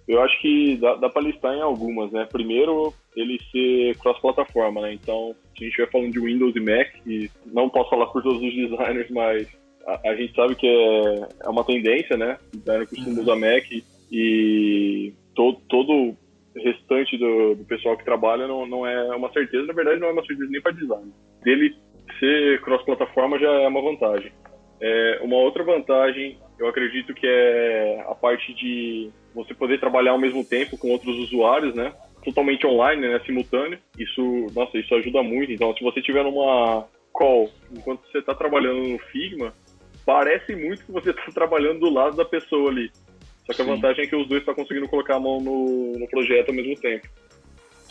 Eu 0.08 0.22
acho 0.22 0.40
que 0.40 0.76
dá, 0.76 0.94
dá 0.94 1.08
para 1.08 1.22
listar 1.22 1.54
em 1.54 1.60
algumas, 1.60 2.12
né? 2.12 2.26
Primeiro, 2.30 2.94
ele 3.16 3.40
ser 3.50 3.96
cross-plataforma, 3.98 4.82
né? 4.82 4.92
Então, 4.94 5.34
se 5.56 5.64
a 5.64 5.64
gente 5.64 5.70
estiver 5.70 5.90
falando 5.90 6.12
de 6.12 6.20
Windows 6.20 6.54
e 6.54 6.60
Mac, 6.60 6.88
e 7.06 7.30
não 7.46 7.68
posso 7.68 7.90
falar 7.90 8.06
por 8.06 8.22
todos 8.22 8.40
os 8.40 8.54
designers, 8.54 9.10
mas 9.10 9.48
a, 9.86 10.10
a 10.10 10.14
gente 10.14 10.34
sabe 10.34 10.54
que 10.54 10.66
é, 10.66 11.28
é 11.44 11.48
uma 11.48 11.64
tendência, 11.64 12.16
né? 12.16 12.38
O 12.54 12.58
designer 12.58 12.86
costuma 12.86 13.20
usar 13.20 13.36
Mac 13.36 13.64
e 14.12 15.12
todo, 15.34 15.58
todo 15.68 16.16
restante 16.56 17.18
do, 17.18 17.54
do, 17.54 17.64
pessoal 17.64 17.96
que 17.96 18.04
trabalha 18.04 18.46
não, 18.46 18.66
não 18.66 18.86
é 18.86 19.14
uma 19.14 19.30
certeza, 19.32 19.66
na 19.66 19.74
verdade 19.74 20.00
não 20.00 20.08
é 20.08 20.12
uma 20.12 20.24
certeza 20.24 20.50
nem 20.50 20.62
para 20.62 20.72
design. 20.72 21.12
Dele 21.42 21.74
ser 22.18 22.60
cross-plataforma 22.62 23.38
já 23.38 23.50
é 23.50 23.68
uma 23.68 23.82
vantagem. 23.82 24.32
É, 24.80 25.20
uma 25.22 25.36
outra 25.36 25.64
vantagem, 25.64 26.38
eu 26.58 26.68
acredito 26.68 27.14
que 27.14 27.26
é 27.26 28.04
a 28.08 28.14
parte 28.14 28.54
de 28.54 29.10
você 29.36 29.54
poder 29.54 29.78
trabalhar 29.78 30.12
ao 30.12 30.18
mesmo 30.18 30.42
tempo 30.42 30.78
com 30.78 30.88
outros 30.88 31.14
usuários, 31.18 31.74
né? 31.74 31.92
Totalmente 32.24 32.66
online, 32.66 33.06
né? 33.06 33.20
Simultâneo. 33.24 33.78
Isso, 33.98 34.46
nossa, 34.54 34.78
isso 34.78 34.94
ajuda 34.94 35.22
muito. 35.22 35.52
Então, 35.52 35.76
se 35.76 35.84
você 35.84 36.00
tiver 36.00 36.24
numa 36.24 36.86
call 37.12 37.50
enquanto 37.70 38.00
você 38.10 38.18
está 38.18 38.34
trabalhando 38.34 38.88
no 38.88 38.98
Figma, 38.98 39.52
parece 40.04 40.56
muito 40.56 40.84
que 40.84 40.90
você 40.90 41.10
está 41.10 41.24
trabalhando 41.32 41.80
do 41.80 41.90
lado 41.90 42.16
da 42.16 42.24
pessoa 42.24 42.70
ali. 42.70 42.90
Só 43.44 43.52
que 43.52 43.62
Sim. 43.62 43.70
a 43.70 43.74
vantagem 43.74 44.04
é 44.04 44.08
que 44.08 44.16
os 44.16 44.26
dois 44.26 44.40
estão 44.40 44.54
tá 44.54 44.60
conseguindo 44.60 44.88
colocar 44.88 45.16
a 45.16 45.20
mão 45.20 45.40
no, 45.40 45.92
no 45.98 46.08
projeto 46.08 46.48
ao 46.48 46.54
mesmo 46.54 46.74
tempo. 46.76 47.06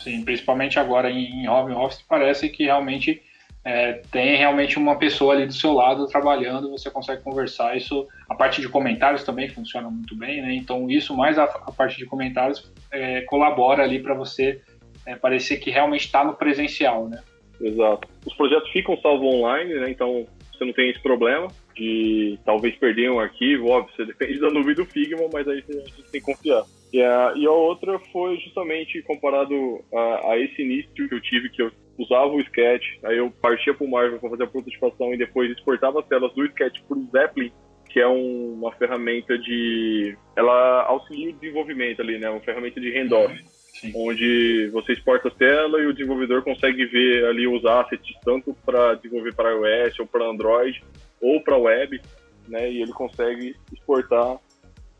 Sim, 0.02 0.24
principalmente 0.24 0.78
agora 0.78 1.10
em 1.10 1.48
home 1.48 1.72
office, 1.74 2.02
parece 2.02 2.48
que 2.48 2.64
realmente 2.64 3.22
é, 3.66 3.94
tem 4.12 4.36
realmente 4.36 4.78
uma 4.78 4.96
pessoa 4.96 5.34
ali 5.34 5.44
do 5.44 5.52
seu 5.52 5.72
lado 5.72 6.06
trabalhando, 6.06 6.70
você 6.70 6.88
consegue 6.88 7.24
conversar. 7.24 7.76
Isso, 7.76 8.06
a 8.28 8.34
parte 8.36 8.60
de 8.60 8.68
comentários 8.68 9.24
também 9.24 9.48
funciona 9.48 9.90
muito 9.90 10.14
bem, 10.16 10.40
né? 10.40 10.54
Então, 10.54 10.88
isso 10.88 11.16
mais 11.16 11.36
a, 11.36 11.42
a 11.42 11.72
parte 11.72 11.98
de 11.98 12.06
comentários 12.06 12.72
é, 12.92 13.22
colabora 13.22 13.82
ali 13.82 13.98
para 13.98 14.14
você 14.14 14.62
é, 15.04 15.16
parecer 15.16 15.56
que 15.56 15.68
realmente 15.68 16.04
está 16.04 16.24
no 16.24 16.34
presencial, 16.34 17.08
né? 17.08 17.20
Exato. 17.60 18.06
Os 18.24 18.34
projetos 18.34 18.70
ficam 18.70 18.96
salvos 19.00 19.34
online, 19.34 19.74
né? 19.74 19.90
Então, 19.90 20.28
você 20.52 20.64
não 20.64 20.72
tem 20.72 20.88
esse 20.90 21.02
problema 21.02 21.48
de 21.74 22.38
talvez 22.44 22.76
perder 22.76 23.10
um 23.10 23.18
arquivo, 23.18 23.70
óbvio, 23.70 23.92
você 23.96 24.04
depende 24.06 24.38
da 24.38 24.48
nuvem 24.48 24.76
do 24.76 24.86
Figma, 24.86 25.28
mas 25.32 25.48
aí 25.48 25.56
gente 25.56 26.04
tem 26.12 26.20
que 26.20 26.20
confiar. 26.20 26.62
E 26.92 27.02
a, 27.02 27.32
e 27.34 27.44
a 27.44 27.50
outra 27.50 27.98
foi 28.12 28.38
justamente 28.38 29.02
comparado 29.02 29.84
a, 29.92 30.34
a 30.34 30.38
esse 30.38 30.62
início 30.62 31.08
que 31.08 31.12
eu 31.12 31.20
tive, 31.20 31.50
que 31.50 31.62
eu 31.62 31.72
usava 31.98 32.28
o 32.28 32.40
Sketch, 32.40 32.84
aí 33.04 33.18
eu 33.18 33.30
partia 33.30 33.74
para 33.74 33.86
o 33.86 33.90
Marvel 33.90 34.18
para 34.18 34.30
fazer 34.30 34.44
a 34.44 34.46
prototipação 34.46 35.14
e 35.14 35.18
depois 35.18 35.50
exportava 35.50 36.00
as 36.00 36.06
telas 36.06 36.32
do 36.34 36.44
Sketch 36.44 36.80
para 36.86 36.98
o 36.98 37.06
Zeppelin, 37.10 37.52
que 37.88 38.00
é 38.00 38.08
um, 38.08 38.54
uma 38.54 38.72
ferramenta 38.72 39.38
de... 39.38 40.16
Ela 40.36 40.82
auxilia 40.84 41.30
o 41.30 41.32
desenvolvimento 41.32 42.02
ali, 42.02 42.18
né? 42.18 42.28
Uma 42.28 42.40
ferramenta 42.40 42.80
de 42.80 42.90
handoff. 42.90 43.34
Sim. 43.76 43.92
onde 43.94 44.70
você 44.72 44.94
exporta 44.94 45.28
a 45.28 45.30
tela 45.30 45.78
e 45.80 45.86
o 45.86 45.92
desenvolvedor 45.92 46.42
consegue 46.42 46.86
ver 46.86 47.26
ali 47.26 47.46
os 47.46 47.62
assets 47.66 48.16
tanto 48.24 48.56
para 48.64 48.94
desenvolver 48.94 49.34
para 49.34 49.50
iOS 49.50 50.00
ou 50.00 50.06
para 50.06 50.24
Android 50.24 50.82
ou 51.20 51.42
para 51.42 51.58
web, 51.58 52.00
né? 52.48 52.70
E 52.70 52.80
ele 52.80 52.92
consegue 52.92 53.54
exportar 53.70 54.38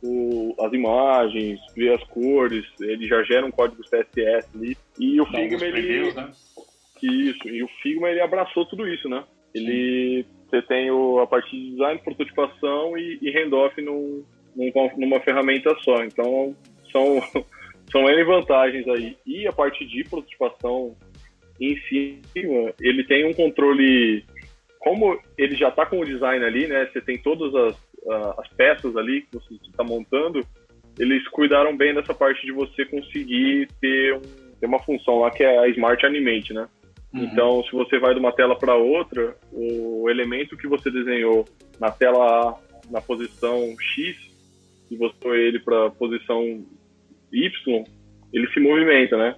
o, 0.03 0.55
as 0.61 0.73
imagens, 0.73 1.61
ver 1.75 1.95
as 1.95 2.05
cores, 2.05 2.65
ele 2.81 3.07
já 3.07 3.23
gera 3.23 3.47
um 3.47 3.51
código 3.51 3.83
CSS 3.83 4.49
ali. 4.55 4.77
E 4.99 5.21
o 5.21 5.27
Figma 5.27 5.65
ele 5.65 6.13
né? 6.13 6.33
Isso, 7.07 7.49
e 7.49 7.63
o 7.63 7.69
Figma 7.83 8.09
ele 8.11 8.21
abraçou 8.21 8.67
tudo 8.67 8.87
isso, 8.89 9.09
né? 9.09 9.25
Ele 9.55 10.23
Sim. 10.23 10.29
você 10.51 10.63
tem 10.63 10.91
o, 10.91 11.19
a 11.21 11.27
parte 11.27 11.51
de 11.51 11.71
design, 11.71 12.01
prototipação 12.03 12.97
e, 12.99 13.19
e 13.23 13.31
handoff 13.31 13.81
num, 13.81 14.25
num, 14.55 14.73
numa 14.97 15.21
ferramenta 15.21 15.75
só. 15.81 16.05
Então 16.05 16.55
são 16.91 17.21
são 17.91 18.09
N 18.09 18.25
vantagens 18.25 18.87
aí. 18.89 19.17
E 19.27 19.47
a 19.47 19.53
parte 19.53 19.85
de 19.87 20.05
prototipação 20.05 20.97
em 21.61 21.77
cima, 21.89 22.75
ele 22.81 23.05
tem 23.05 23.27
um 23.27 23.33
controle. 23.33 24.25
Como 24.79 25.19
ele 25.37 25.57
já 25.57 25.69
está 25.69 25.85
com 25.87 26.01
o 26.01 26.05
design 26.05 26.45
ali, 26.45 26.67
né? 26.67 26.89
Você 26.93 27.01
tem 27.01 27.19
todas 27.19 27.55
as, 27.55 27.77
as 28.39 28.49
peças 28.51 28.97
ali 28.97 29.23
que 29.23 29.35
você 29.35 29.55
está 29.55 29.83
montando. 29.83 30.41
Eles 30.99 31.27
cuidaram 31.29 31.77
bem 31.77 31.95
dessa 31.95 32.15
parte 32.15 32.45
de 32.47 32.53
você 32.53 32.85
conseguir 32.87 33.69
ter, 33.81 34.15
um, 34.15 34.23
ter 34.61 34.67
uma 34.67 34.79
função 34.79 35.21
lá 35.21 35.31
que 35.31 35.43
é 35.43 35.59
a 35.59 35.69
Smart 35.69 36.05
Animate, 36.07 36.55
né? 36.55 36.69
Uhum. 37.17 37.25
Então, 37.25 37.65
se 37.65 37.73
você 37.73 37.99
vai 37.99 38.13
de 38.13 38.21
uma 38.21 38.33
tela 38.33 38.55
para 38.55 38.75
outra, 38.75 39.37
o 39.51 40.09
elemento 40.11 40.57
que 40.57 40.69
você 40.69 40.91
desenhou 40.91 41.47
na 41.81 41.91
tela 41.91 42.51
A, 42.51 42.55
na 42.91 43.01
posição 43.01 43.75
X, 43.81 44.17
e 44.91 44.97
você 44.97 45.15
foi 45.21 45.41
ele 45.41 45.59
para 45.59 45.91
posição 45.91 46.63
Y, 47.33 47.85
ele 48.33 48.49
se 48.53 48.61
movimenta, 48.61 49.17
né? 49.17 49.37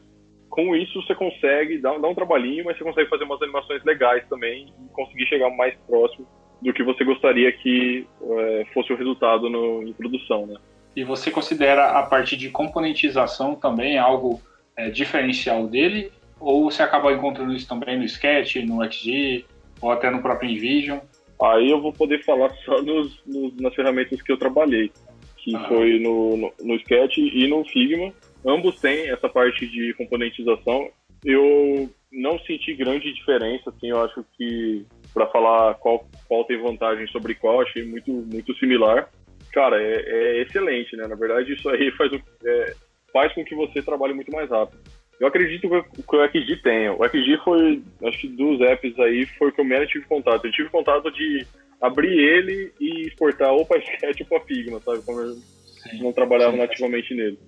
Com 0.51 0.75
isso 0.75 1.01
você 1.03 1.15
consegue 1.15 1.79
dar, 1.79 1.99
dar 1.99 2.09
um 2.09 2.15
trabalhinho, 2.15 2.65
mas 2.65 2.77
você 2.77 2.85
consegue 2.85 3.09
fazer 3.09 3.25
umas 3.25 3.41
animações 3.41 3.85
legais 3.85 4.27
também 4.29 4.73
e 4.85 4.89
conseguir 4.93 5.27
chegar 5.27 5.51
mais 5.51 5.75
próximo 5.87 6.27
do 6.61 6.73
que 6.73 6.83
você 6.83 7.05
gostaria 7.05 7.53
que 7.53 8.05
é, 8.21 8.67
fosse 8.75 8.93
o 8.93 8.97
resultado 8.97 9.49
no, 9.49 9.85
em 9.85 9.93
produção, 9.93 10.47
né? 10.47 10.57
E 10.97 11.05
você 11.05 11.31
considera 11.31 11.93
a 11.93 12.03
parte 12.03 12.37
de 12.37 12.51
componentização 12.51 13.55
também 13.55 13.99
algo 13.99 14.41
é, 14.77 14.91
diferencial 14.91 15.69
dele? 15.69 16.11
Ou 16.41 16.71
você 16.71 16.83
acaba 16.83 17.13
encontrando 17.13 17.53
isso 17.53 17.69
também 17.69 17.99
no 17.99 18.05
Sketch, 18.05 18.57
no 18.57 18.85
XG 18.91 19.45
ou 19.81 19.91
até 19.91 20.11
no 20.11 20.23
próprio 20.23 20.51
InVision? 20.51 20.99
Aí 21.41 21.71
eu 21.71 21.81
vou 21.81 21.93
poder 21.93 22.25
falar 22.25 22.51
só 22.65 22.83
nos, 22.83 23.23
nos 23.25 23.57
nas 23.57 23.75
ferramentas 23.75 24.21
que 24.21 24.33
eu 24.33 24.37
trabalhei, 24.37 24.91
que 25.37 25.55
ah. 25.55 25.69
foi 25.69 25.99
no, 26.01 26.37
no, 26.37 26.53
no 26.61 26.75
Sketch 26.77 27.19
e 27.19 27.47
no 27.47 27.65
Figma. 27.65 28.13
Ambos 28.45 28.81
têm 28.81 29.09
essa 29.11 29.29
parte 29.29 29.67
de 29.67 29.95
componentização. 29.95 30.89
Eu 31.25 31.91
não 32.13 32.39
senti 32.41 32.75
grande 32.75 33.13
diferença, 33.13 33.71
assim, 33.71 33.91
eu 33.91 34.03
acho 34.03 34.25
que 34.37 34.87
para 35.13 35.27
falar 35.27 35.75
qual, 35.75 36.07
qual 36.27 36.45
tem 36.45 36.61
vantagem 36.61 37.07
sobre 37.09 37.35
qual, 37.35 37.61
achei 37.61 37.85
muito, 37.85 38.11
muito 38.11 38.55
similar. 38.57 39.11
Cara, 39.53 39.81
é, 39.81 40.39
é 40.39 40.43
excelente, 40.43 40.97
né? 40.97 41.07
Na 41.07 41.17
verdade, 41.17 41.53
isso 41.53 41.69
aí 41.69 41.91
faz, 41.93 42.13
é, 42.45 42.75
faz 43.13 43.33
com 43.33 43.45
que 43.45 43.55
você 43.55 43.83
trabalhe 43.83 44.15
muito 44.15 44.31
mais 44.33 44.49
rápido. 44.51 44.81
Eu 45.21 45.27
acredito 45.27 45.69
que 45.69 46.17
o 46.17 46.29
XG 46.29 46.57
tenha. 46.63 46.93
O 46.93 47.05
XG 47.09 47.39
foi, 47.45 47.83
acho 48.05 48.19
que 48.19 48.29
dos 48.29 48.61
apps 48.61 48.99
aí, 49.01 49.27
foi 49.27 49.49
o 49.49 49.53
que 49.53 49.61
eu 49.61 49.65
menos 49.65 49.89
tive 49.89 50.05
contato. 50.07 50.45
Eu 50.45 50.53
tive 50.53 50.69
contato 50.69 51.11
de 51.11 51.47
abrir 51.81 52.17
ele 52.19 52.73
e 52.81 53.09
exportar 53.09 53.53
ou 53.53 53.67
para 53.67 53.79
Sketch 53.79 54.21
ou 54.21 54.27
para 54.27 54.47
Figma, 54.47 54.81
sabe? 54.81 55.03
Como 55.03 55.21
eu 55.21 55.35
sim, 55.35 56.03
não 56.03 56.13
trabalhava 56.13 56.53
sim, 56.53 56.59
nativamente 56.59 57.15
nele. 57.15 57.39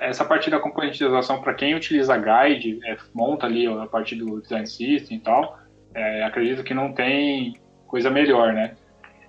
Essa 0.00 0.24
parte 0.24 0.50
da 0.50 0.58
componentização, 0.58 1.40
para 1.40 1.54
quem 1.54 1.74
utiliza 1.74 2.16
Guide, 2.16 2.80
é, 2.84 2.96
monta 3.12 3.46
ali 3.46 3.66
a 3.66 3.86
parte 3.86 4.16
do 4.16 4.40
Design 4.40 4.66
System 4.66 5.18
e 5.18 5.20
tal, 5.20 5.58
é, 5.94 6.24
acredito 6.24 6.64
que 6.64 6.74
não 6.74 6.92
tem 6.92 7.54
coisa 7.86 8.10
melhor, 8.10 8.52
né? 8.52 8.76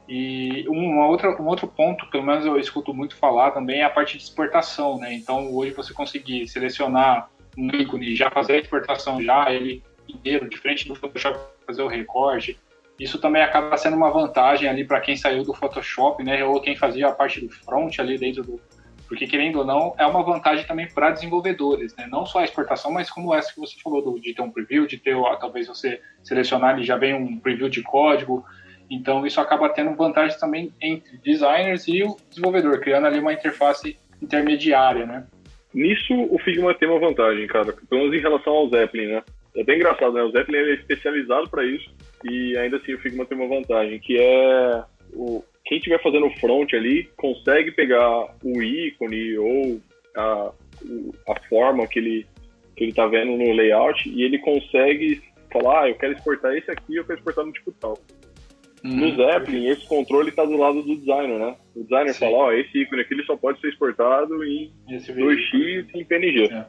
E 0.07 0.65
uma 0.67 1.07
outra, 1.07 1.29
um 1.41 1.47
outro 1.47 1.67
ponto, 1.67 2.07
pelo 2.09 2.23
menos 2.23 2.45
eu 2.45 2.57
escuto 2.59 2.93
muito 2.93 3.15
falar 3.15 3.51
também, 3.51 3.81
é 3.81 3.83
a 3.83 3.89
parte 3.89 4.17
de 4.17 4.23
exportação, 4.23 4.97
né? 4.97 5.13
Então, 5.13 5.53
hoje 5.53 5.71
você 5.71 5.93
conseguir 5.93 6.47
selecionar 6.47 7.29
um 7.57 7.67
ícone 7.67 8.15
já 8.15 8.29
fazer 8.29 8.53
a 8.53 8.59
exportação 8.59 9.21
já 9.21 9.51
ele 9.51 9.83
inteiro, 10.07 10.49
diferente 10.49 10.87
do 10.87 10.95
Photoshop 10.95 11.39
fazer 11.65 11.81
o 11.81 11.87
recorte, 11.87 12.59
isso 12.99 13.19
também 13.19 13.41
acaba 13.41 13.75
sendo 13.77 13.97
uma 13.97 14.11
vantagem 14.11 14.69
ali 14.69 14.85
para 14.85 15.01
quem 15.01 15.17
saiu 15.17 15.43
do 15.43 15.53
Photoshop, 15.53 16.23
né? 16.23 16.43
Ou 16.45 16.61
quem 16.61 16.75
fazia 16.75 17.07
a 17.07 17.11
parte 17.11 17.41
do 17.41 17.49
front 17.49 17.99
ali 17.99 18.17
dentro 18.17 18.43
do, 18.43 18.61
porque 19.07 19.27
querendo 19.27 19.59
ou 19.59 19.65
não 19.65 19.93
é 19.97 20.05
uma 20.05 20.23
vantagem 20.23 20.65
também 20.65 20.87
para 20.87 21.11
desenvolvedores, 21.11 21.95
né? 21.95 22.07
Não 22.09 22.25
só 22.25 22.39
a 22.39 22.45
exportação, 22.45 22.91
mas 22.91 23.09
como 23.09 23.33
essa 23.33 23.53
que 23.53 23.59
você 23.59 23.75
falou 23.83 24.01
do, 24.01 24.19
de 24.19 24.33
ter 24.33 24.41
um 24.41 24.51
preview, 24.51 24.87
de 24.87 24.97
ter 24.97 25.15
talvez 25.39 25.67
você 25.67 26.01
selecionar 26.23 26.79
e 26.79 26.83
já 26.83 26.95
vem 26.95 27.13
um 27.13 27.37
preview 27.37 27.69
de 27.69 27.81
código. 27.81 28.45
Então 28.89 29.25
isso 29.25 29.41
acaba 29.41 29.69
tendo 29.69 29.95
vantagem 29.95 30.37
também 30.39 30.73
entre 30.81 31.17
designers 31.17 31.87
e 31.87 32.03
o 32.03 32.15
desenvolvedor, 32.29 32.79
criando 32.79 33.07
ali 33.07 33.19
uma 33.19 33.33
interface 33.33 33.97
intermediária, 34.21 35.05
né? 35.05 35.27
Nisso 35.75 36.13
o 36.13 36.39
Figma 36.39 36.73
tem 36.73 36.87
uma 36.87 36.99
vantagem, 36.99 37.45
cara, 37.47 37.73
pelo 37.73 38.03
menos 38.03 38.15
em 38.15 38.21
relação 38.21 38.53
ao 38.53 38.69
Zeppelin, 38.69 39.07
né? 39.07 39.23
É 39.57 39.63
bem 39.63 39.75
engraçado, 39.75 40.13
né? 40.13 40.23
O 40.23 40.31
Zeppelin 40.31 40.59
é 40.59 40.73
especializado 40.75 41.49
para 41.49 41.65
isso 41.65 41.93
e 42.23 42.57
ainda 42.57 42.77
assim 42.77 42.93
o 42.93 42.99
Figma 42.99 43.25
tem 43.25 43.37
uma 43.37 43.49
vantagem, 43.49 43.99
que 43.99 44.17
é 44.17 44.83
o, 45.13 45.43
quem 45.65 45.77
estiver 45.77 46.01
fazendo 46.01 46.29
front 46.39 46.73
ali 46.73 47.09
consegue 47.17 47.71
pegar 47.71 48.35
o 48.41 48.63
ícone 48.63 49.37
ou 49.37 49.81
a, 50.15 50.51
a 51.27 51.39
forma 51.49 51.85
que 51.87 51.99
ele 51.99 52.25
que 52.77 52.85
ele 52.85 52.91
está 52.91 53.05
vendo 53.07 53.37
no 53.37 53.51
layout 53.51 54.09
e 54.09 54.23
ele 54.23 54.37
consegue 54.39 55.21
falar, 55.51 55.83
ah, 55.83 55.89
eu 55.89 55.95
quero 55.95 56.13
exportar 56.13 56.55
esse 56.55 56.71
aqui, 56.71 56.95
eu 56.95 57.05
quero 57.05 57.19
exportar 57.19 57.45
no 57.45 57.51
tipo 57.51 57.71
tal. 57.73 57.97
Hum, 58.85 58.97
no 58.97 59.15
Zeppelin, 59.15 59.67
esse 59.67 59.87
controle 59.87 60.29
está 60.29 60.45
do 60.45 60.55
lado 60.55 60.83
do 60.83 60.95
designer, 60.95 61.39
né? 61.39 61.55
O 61.75 61.83
designer 61.83 62.13
Sim. 62.13 62.19
fala, 62.19 62.37
ó, 62.37 62.47
oh, 62.47 62.51
esse 62.51 62.81
ícone 62.81 63.01
aqui 63.01 63.15
ele 63.15 63.25
só 63.25 63.35
pode 63.35 63.59
ser 63.59 63.69
exportado 63.69 64.43
em 64.43 64.71
2x 64.87 65.53
e 65.53 65.99
em 65.99 66.05
PNG. 66.05 66.53
É. 66.53 66.65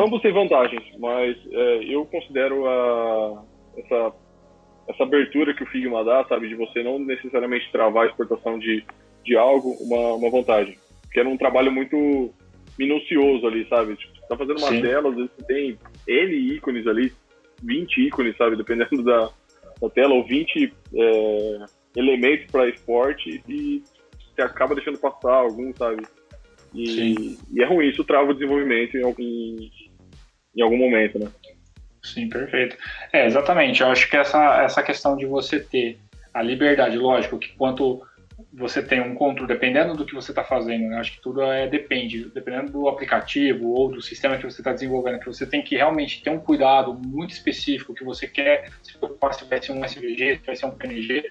Ambos 0.00 0.22
têm 0.22 0.32
vantagens, 0.32 0.84
mas 1.00 1.36
é, 1.50 1.84
eu 1.84 2.06
considero 2.06 2.68
a, 2.68 3.44
essa 3.76 4.12
essa 4.88 5.02
abertura 5.02 5.54
que 5.54 5.62
o 5.62 5.66
Figma 5.66 6.04
dá, 6.04 6.24
sabe, 6.24 6.48
de 6.48 6.54
você 6.54 6.82
não 6.82 6.98
necessariamente 6.98 7.70
travar 7.72 8.04
a 8.04 8.10
exportação 8.10 8.58
de, 8.58 8.84
de 9.24 9.36
algo, 9.36 9.70
uma, 9.80 10.14
uma 10.14 10.30
vantagem. 10.30 10.76
Porque 11.02 11.20
era 11.20 11.28
um 11.28 11.38
trabalho 11.38 11.72
muito 11.72 12.32
minucioso 12.78 13.46
ali, 13.46 13.66
sabe? 13.68 13.96
Tipo, 13.96 14.14
você 14.14 14.26
tá 14.28 14.36
fazendo 14.36 14.58
uma 14.58 14.68
Sim. 14.68 14.82
tela, 14.82 15.08
às 15.08 15.16
vezes 15.16 15.30
você 15.36 15.46
tem 15.46 15.78
N 16.06 16.54
ícones 16.54 16.86
ali, 16.86 17.12
20 17.62 18.06
ícones, 18.06 18.36
sabe, 18.36 18.56
dependendo 18.56 19.02
da, 19.02 19.30
da 19.80 19.90
tela, 19.90 20.14
ou 20.14 20.24
20 20.26 20.72
é, 20.94 21.58
elementos 21.96 22.46
para 22.50 22.68
esporte, 22.68 23.42
e 23.48 23.82
você 24.34 24.42
acaba 24.42 24.74
deixando 24.74 24.98
passar 24.98 25.34
algum, 25.34 25.72
sabe? 25.74 26.04
E, 26.74 27.38
e, 27.52 27.62
é 27.62 27.66
ruim, 27.66 27.88
isso 27.88 28.04
trava 28.04 28.30
o 28.30 28.34
desenvolvimento 28.34 28.96
em 28.96 29.04
algum, 29.04 29.22
em 30.56 30.62
algum 30.62 30.76
momento, 30.76 31.18
né? 31.18 31.30
Sim, 32.02 32.28
perfeito. 32.28 32.76
É, 33.12 33.26
exatamente. 33.26 33.80
Eu 33.80 33.88
acho 33.88 34.10
que 34.10 34.16
essa, 34.16 34.62
essa 34.62 34.82
questão 34.82 35.16
de 35.16 35.24
você 35.24 35.60
ter 35.60 35.98
a 36.34 36.42
liberdade, 36.42 36.98
lógico, 36.98 37.38
que 37.38 37.54
quanto 37.56 38.02
você 38.52 38.82
tem 38.82 39.00
um 39.00 39.14
controle, 39.14 39.48
dependendo 39.48 39.94
do 39.94 40.04
que 40.04 40.14
você 40.14 40.30
está 40.30 40.44
fazendo, 40.44 40.88
né? 40.88 40.98
acho 40.98 41.12
que 41.12 41.20
tudo 41.20 41.42
é, 41.42 41.68
depende, 41.68 42.30
dependendo 42.30 42.72
do 42.72 42.88
aplicativo 42.88 43.68
ou 43.68 43.90
do 43.90 44.00
sistema 44.00 44.36
que 44.36 44.44
você 44.44 44.60
está 44.60 44.72
desenvolvendo, 44.72 45.20
que 45.20 45.26
você 45.26 45.46
tem 45.46 45.62
que 45.62 45.76
realmente 45.76 46.22
ter 46.22 46.30
um 46.30 46.38
cuidado 46.38 46.94
muito 46.94 47.32
específico 47.32 47.94
que 47.94 48.04
você 48.04 48.26
quer, 48.26 48.70
se 48.82 48.96
preocupar 48.96 49.34
se 49.34 49.44
vai 49.44 49.60
ser 49.60 49.72
um 49.72 49.84
SVG, 49.84 50.36
se 50.36 50.46
vai 50.46 50.56
ser 50.56 50.66
um 50.66 50.70
PNG, 50.70 51.30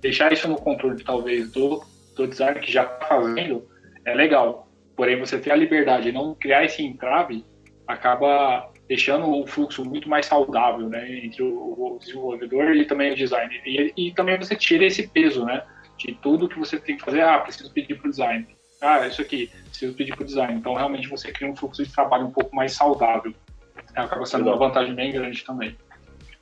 deixar 0.00 0.32
isso 0.32 0.48
no 0.48 0.56
controle, 0.56 1.02
talvez, 1.02 1.50
do, 1.52 1.84
do 2.16 2.26
designer 2.26 2.60
que 2.60 2.72
já 2.72 2.84
está 2.84 3.06
fazendo, 3.06 3.66
é 4.04 4.14
legal. 4.14 4.68
Porém, 4.96 5.18
você 5.18 5.38
ter 5.38 5.52
a 5.52 5.56
liberdade 5.56 6.04
de 6.04 6.12
não 6.12 6.34
criar 6.34 6.64
esse 6.64 6.82
entrave, 6.82 7.44
acaba 7.86 8.70
deixando 8.88 9.30
o 9.30 9.46
fluxo 9.46 9.84
muito 9.84 10.08
mais 10.08 10.26
saudável, 10.26 10.88
né, 10.88 11.24
entre 11.24 11.42
o, 11.42 11.98
desenvolvedor 12.00 12.74
e 12.76 12.84
também 12.84 13.12
o 13.12 13.16
designer. 13.16 13.62
E, 13.64 13.92
e, 13.96 14.12
também 14.12 14.36
você 14.36 14.54
tira 14.54 14.84
esse 14.84 15.08
peso, 15.08 15.44
né, 15.44 15.62
de 16.06 16.14
tudo 16.14 16.48
que 16.48 16.58
você 16.58 16.78
tem 16.78 16.96
que 16.96 17.04
fazer. 17.04 17.22
Ah, 17.22 17.38
preciso 17.38 17.72
pedir 17.72 17.98
para 17.98 18.08
o 18.08 18.10
design. 18.10 18.46
Ah, 18.80 19.06
isso 19.06 19.22
aqui, 19.22 19.50
preciso 19.68 19.94
pedir 19.94 20.14
para 20.14 20.22
o 20.22 20.26
design. 20.26 20.58
Então, 20.58 20.74
realmente, 20.74 21.08
você 21.08 21.30
cria 21.30 21.48
um 21.48 21.54
fluxo 21.54 21.84
de 21.84 21.92
trabalho 21.92 22.26
um 22.26 22.32
pouco 22.32 22.54
mais 22.54 22.72
saudável. 22.72 23.32
É, 23.94 24.00
acaba 24.00 24.26
sendo 24.26 24.48
uma 24.48 24.56
vantagem 24.56 24.94
bem 24.94 25.12
grande 25.12 25.44
também. 25.44 25.76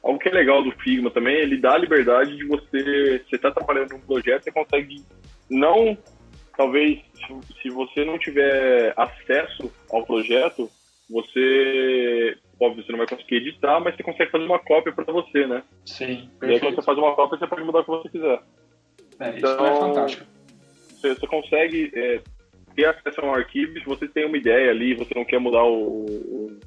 Algo 0.03 0.19
que 0.19 0.29
é 0.29 0.33
legal 0.33 0.63
do 0.63 0.73
Figma 0.73 1.11
também, 1.11 1.37
ele 1.37 1.59
dá 1.59 1.75
a 1.75 1.79
liberdade 1.79 2.35
de 2.35 2.47
você, 2.47 3.23
você 3.29 3.37
está 3.37 3.51
trabalhando 3.51 3.93
num 3.93 4.01
projeto, 4.01 4.45
você 4.45 4.51
consegue 4.51 5.05
não, 5.51 5.99
talvez, 6.57 7.01
se 7.61 7.69
você 7.69 8.05
não 8.05 8.19
tiver 8.19 8.95
acesso 8.97 9.71
ao 9.91 10.07
projeto, 10.07 10.71
você, 11.11 12.39
óbvio, 12.59 12.85
você 12.85 12.93
não 12.93 12.99
vai 12.99 13.09
conseguir 13.09 13.37
editar, 13.37 13.81
mas 13.81 13.97
você 13.97 14.03
consegue 14.03 14.31
fazer 14.31 14.45
uma 14.45 14.61
cópia 14.61 14.93
para 14.93 15.13
você, 15.13 15.47
né? 15.47 15.63
Sim, 15.85 16.31
perfeito. 16.39 16.45
E 16.45 16.53
aí 16.53 16.61
quando 16.61 16.77
você 16.77 16.83
faz 16.83 16.97
uma 16.97 17.15
cópia, 17.15 17.39
você 17.39 17.47
pode 17.47 17.65
mudar 17.65 17.81
o 17.81 17.85
que 17.85 17.91
você 17.91 18.09
quiser. 18.09 18.41
É, 19.21 19.37
então, 19.37 19.53
isso 19.53 19.65
é 19.65 19.77
fantástico. 19.77 20.27
Você, 20.95 21.15
você 21.15 21.27
consegue 21.27 21.93
é, 21.95 22.21
ter 22.75 22.87
acesso 22.87 23.21
a 23.21 23.27
um 23.27 23.35
arquivo, 23.35 23.79
se 23.79 23.85
você 23.85 24.09
tem 24.09 24.27
uma 24.27 24.37
ideia 24.37 24.71
ali, 24.71 24.95
você 24.95 25.15
não 25.15 25.25
quer 25.25 25.39
mudar 25.39 25.63
o, 25.63 26.07
o, 26.07 26.59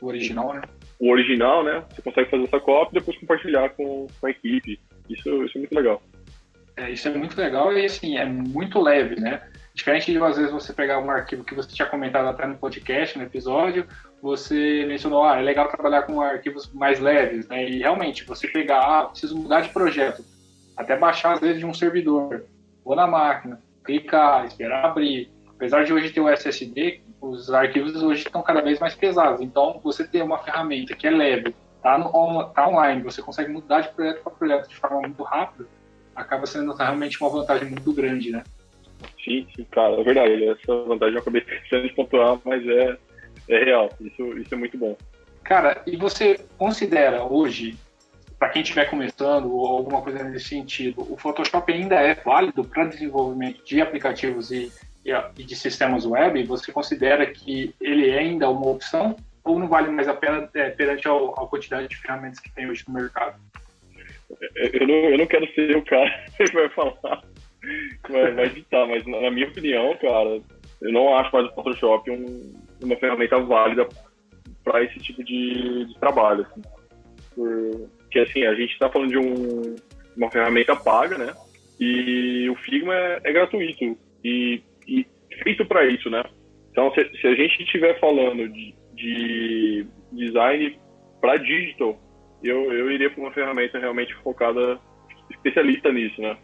o 0.00 0.06
original, 0.06 0.54
né? 0.54 0.62
O 0.98 1.10
original, 1.10 1.62
né? 1.62 1.84
Você 1.90 2.02
consegue 2.02 2.30
fazer 2.30 2.44
essa 2.44 2.60
cópia 2.60 2.96
e 2.96 3.00
depois 3.00 3.18
compartilhar 3.18 3.70
com, 3.70 4.06
com 4.20 4.26
a 4.26 4.30
equipe. 4.30 4.80
Isso, 5.08 5.44
isso 5.44 5.58
é 5.58 5.60
muito 5.60 5.74
legal. 5.74 6.02
É, 6.76 6.90
isso 6.90 7.08
é 7.08 7.10
muito 7.12 7.38
legal 7.38 7.72
e 7.72 7.84
assim, 7.84 8.16
é 8.16 8.24
muito 8.24 8.80
leve, 8.80 9.20
né? 9.20 9.42
Diferente 9.74 10.10
de 10.10 10.18
às 10.18 10.36
vezes 10.36 10.52
você 10.52 10.72
pegar 10.72 10.98
um 10.98 11.10
arquivo 11.10 11.44
que 11.44 11.54
você 11.54 11.74
tinha 11.74 11.86
comentado 11.86 12.28
até 12.28 12.46
no 12.46 12.56
podcast, 12.56 13.18
no 13.18 13.24
episódio, 13.24 13.86
você 14.22 14.84
mencionou, 14.86 15.22
ah, 15.22 15.38
é 15.38 15.42
legal 15.42 15.68
trabalhar 15.68 16.02
com 16.02 16.20
arquivos 16.20 16.72
mais 16.72 16.98
leves, 16.98 17.46
né? 17.48 17.68
E 17.68 17.78
realmente, 17.78 18.24
você 18.24 18.48
pegar, 18.48 18.80
ah, 18.80 19.04
preciso 19.04 19.36
mudar 19.36 19.60
de 19.60 19.68
projeto, 19.68 20.24
até 20.76 20.96
baixar 20.96 21.34
às 21.34 21.40
vezes 21.40 21.58
de 21.58 21.66
um 21.66 21.74
servidor, 21.74 22.44
vou 22.84 22.94
na 22.94 23.06
máquina, 23.06 23.60
clicar, 23.84 24.44
esperar 24.44 24.84
abrir. 24.84 25.30
Apesar 25.48 25.84
de 25.84 25.92
hoje 25.92 26.10
ter 26.10 26.20
o 26.20 26.28
SSD, 26.28 27.00
os 27.20 27.50
arquivos 27.50 28.02
hoje 28.02 28.24
estão 28.26 28.42
cada 28.42 28.60
vez 28.60 28.78
mais 28.78 28.94
pesados. 28.94 29.40
Então, 29.40 29.80
você 29.82 30.06
ter 30.06 30.22
uma 30.22 30.38
ferramenta 30.38 30.94
que 30.94 31.06
é 31.06 31.10
leve, 31.10 31.54
tá, 31.82 31.96
no, 31.96 32.44
tá 32.50 32.68
online, 32.68 33.02
você 33.02 33.22
consegue 33.22 33.50
mudar 33.50 33.80
de 33.80 33.88
projeto 33.88 34.22
para 34.22 34.32
projeto 34.32 34.68
de 34.68 34.76
forma 34.76 35.00
muito 35.00 35.22
rápida, 35.22 35.66
acaba 36.14 36.46
sendo 36.46 36.74
realmente 36.74 37.20
uma 37.20 37.30
vantagem 37.30 37.70
muito 37.70 37.92
grande, 37.92 38.30
né? 38.30 38.42
Sim, 39.24 39.46
sim, 39.54 39.64
cara, 39.70 40.00
é 40.00 40.04
verdade. 40.04 40.48
Essa 40.48 40.82
vantagem 40.84 41.14
eu 41.14 41.20
acabei 41.20 41.42
esquecendo 41.42 41.88
de 41.88 41.94
pontuar, 41.94 42.38
mas 42.44 42.66
é, 42.66 42.96
é 43.48 43.64
real. 43.64 43.90
Isso, 44.00 44.38
isso 44.38 44.54
é 44.54 44.56
muito 44.56 44.76
bom. 44.78 44.96
Cara, 45.44 45.82
e 45.86 45.96
você 45.96 46.40
considera 46.58 47.24
hoje, 47.24 47.78
para 48.38 48.50
quem 48.50 48.62
estiver 48.62 48.88
começando 48.90 49.50
ou 49.50 49.66
alguma 49.66 50.02
coisa 50.02 50.22
nesse 50.22 50.48
sentido, 50.48 51.06
o 51.10 51.16
Photoshop 51.16 51.72
ainda 51.72 51.96
é 51.96 52.14
válido 52.14 52.64
para 52.64 52.84
desenvolvimento 52.84 53.64
de 53.64 53.80
aplicativos 53.80 54.50
e, 54.50 54.70
e 55.38 55.44
de 55.44 55.56
sistemas 55.56 56.04
web, 56.04 56.42
você 56.44 56.70
considera 56.70 57.26
que 57.26 57.74
ele 57.80 58.10
é 58.10 58.18
ainda 58.18 58.50
uma 58.50 58.68
opção 58.68 59.16
ou 59.42 59.58
não 59.58 59.68
vale 59.68 59.90
mais 59.90 60.08
a 60.08 60.14
pena 60.14 60.48
é, 60.54 60.70
perante 60.70 61.08
a, 61.08 61.12
quantidade 61.48 61.88
de 61.88 61.96
ferramentas 61.96 62.40
que 62.40 62.52
tem 62.52 62.68
hoje 62.68 62.84
no 62.86 62.94
mercado? 62.94 63.40
Eu 64.56 64.86
não, 64.86 64.94
eu 64.94 65.18
não 65.18 65.26
quero 65.26 65.46
ser 65.54 65.76
o 65.76 65.84
cara 65.84 66.10
que 66.36 66.52
vai 66.52 66.68
falar, 66.70 67.22
vai, 68.08 68.32
vai 68.32 68.64
mas 68.88 69.06
na 69.06 69.30
minha 69.30 69.48
opinião, 69.48 69.96
cara, 69.96 70.42
eu 70.82 70.92
não 70.92 71.16
acho 71.16 71.32
mais 71.32 71.46
o 71.46 71.54
Photoshop 71.54 72.10
um, 72.10 72.54
uma 72.82 72.96
ferramenta 72.96 73.38
válida 73.40 73.88
para 74.62 74.82
esse 74.82 74.98
tipo 74.98 75.22
de, 75.24 75.86
de 75.86 75.98
trabalho. 75.98 76.44
Assim. 76.44 76.62
Porque, 78.16 78.30
assim, 78.30 78.44
a 78.44 78.54
gente 78.54 78.72
está 78.72 78.88
falando 78.88 79.10
de 79.10 79.18
um, 79.18 79.76
uma 80.16 80.30
ferramenta 80.30 80.74
paga, 80.74 81.18
né? 81.18 81.34
E 81.78 82.48
o 82.48 82.56
Figma 82.56 82.94
é, 82.94 83.20
é 83.24 83.32
gratuito 83.32 83.98
e, 84.24 84.62
e 84.88 85.06
feito 85.42 85.66
para 85.66 85.84
isso, 85.84 86.08
né? 86.08 86.24
Então, 86.70 86.90
se, 86.94 87.10
se, 87.20 87.26
a 87.26 87.34
gente 87.34 87.62
estiver 87.62 88.00
falando 88.00 88.48
de, 88.48 88.74
de 88.94 89.86
design 90.12 90.78
para 91.20 91.36
digital, 91.36 91.98
eu, 92.42 92.72
eu 92.72 92.90
iria 92.90 93.10
para 93.10 93.20
uma 93.20 93.32
ferramenta 93.32 93.78
realmente 93.78 94.14
focada, 94.22 94.78
especialista 95.30 95.92
nisso, 95.92 96.18
né? 96.22 96.38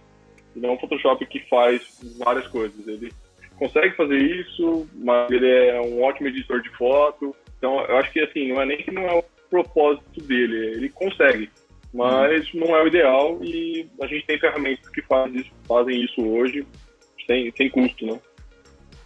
E 0.55 0.61
não 0.61 0.75
um 0.75 0.79
Photoshop 0.79 1.25
que 1.25 1.41
faz 1.49 2.01
várias 2.19 2.47
coisas. 2.49 2.87
Ele 2.87 3.11
consegue 3.57 3.97
fazer 3.97 4.19
isso, 4.19 4.87
mas 4.95 5.31
ele 5.31 5.49
é 5.49 5.81
um 5.81 6.03
ótimo 6.03 6.29
editor 6.29 6.61
de 6.61 6.69
foto. 6.77 7.35
Então, 7.57 7.81
eu 7.87 7.97
acho 7.97 8.13
que, 8.13 8.21
assim, 8.21 8.49
não 8.49 8.61
é 8.61 8.67
nem 8.67 8.79
que 8.79 8.91
não 8.91 9.05
é 9.05 9.15
o 9.15 9.25
propósito 9.53 10.23
dele, 10.23 10.57
ele 10.77 10.89
consegue, 10.89 11.51
mas 11.93 12.53
não 12.55 12.75
é 12.75 12.83
o 12.83 12.87
ideal 12.87 13.39
e 13.43 13.89
a 14.01 14.07
gente 14.07 14.27
tem 14.27 14.39
ferramentas 14.39 14.89
que 14.89 15.03
fazem 15.03 15.41
isso, 15.41 15.51
fazem 15.69 16.05
isso 16.05 16.27
hoje 16.27 16.67
sem, 17.27 17.53
sem 17.55 17.71
custo, 17.71 18.07
né? 18.07 18.19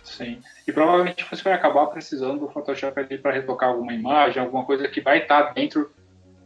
Sim. 0.05 0.41
E 0.67 0.73
provavelmente 0.73 1.27
você 1.29 1.43
vai 1.43 1.53
acabar 1.53 1.87
precisando 1.89 2.41
do 2.41 2.49
Photoshop 2.49 2.99
ali 2.99 3.19
para 3.19 3.33
retocar 3.33 3.71
alguma 3.71 3.93
imagem, 3.93 4.41
alguma 4.41 4.65
coisa 4.65 4.87
que 4.87 5.01
vai 5.01 5.19
estar 5.19 5.53
dentro 5.53 5.91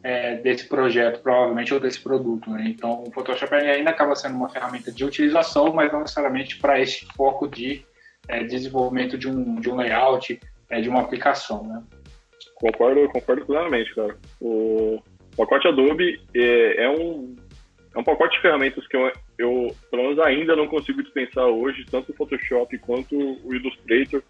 é, 0.03 0.37
desse 0.37 0.67
projeto, 0.67 1.21
provavelmente, 1.21 1.75
ou 1.75 1.79
desse 1.79 2.01
produto. 2.01 2.51
Né? 2.51 2.65
Então, 2.69 3.05
o 3.07 3.11
Photoshop 3.13 3.55
ainda 3.55 3.91
acaba 3.91 4.17
sendo 4.17 4.37
uma 4.37 4.49
ferramenta 4.49 4.91
de 4.91 5.05
utilização, 5.05 5.73
mas 5.75 5.93
não 5.93 6.01
necessariamente 6.01 6.59
para 6.59 6.81
esse 6.81 7.05
foco 7.15 7.47
de 7.47 7.85
é, 8.29 8.43
desenvolvimento 8.45 9.19
de 9.19 9.29
um, 9.29 9.61
de 9.61 9.71
um 9.71 9.77
layout, 9.77 10.41
é, 10.71 10.81
de 10.81 10.89
uma 10.89 11.03
aplicação. 11.03 11.65
Né? 11.65 11.83
Concordo, 12.55 13.09
concordo 13.11 13.45
plenamente, 13.45 13.95
cara. 13.95 14.17
O 14.41 15.03
pacote 15.37 15.69
Adobe 15.69 16.21
é, 16.35 16.85
é 16.85 16.91
um, 16.91 17.37
é 17.95 17.99
um 17.99 18.05
pacote 18.05 18.37
de 18.37 18.43
ferramentas 18.43 18.87
que 18.87 18.97
eu, 18.97 19.11
eu, 19.39 19.75
pelo 19.91 20.03
menos, 20.03 20.19
ainda 20.21 20.57
não 20.57 20.67
consigo 20.67 21.03
dispensar 21.03 21.47
hoje, 21.47 21.85
tanto 21.91 22.13
o 22.13 22.15
Photoshop 22.15 22.77
quanto 22.79 23.17
o 23.17 23.55
Illustrator. 23.55 24.23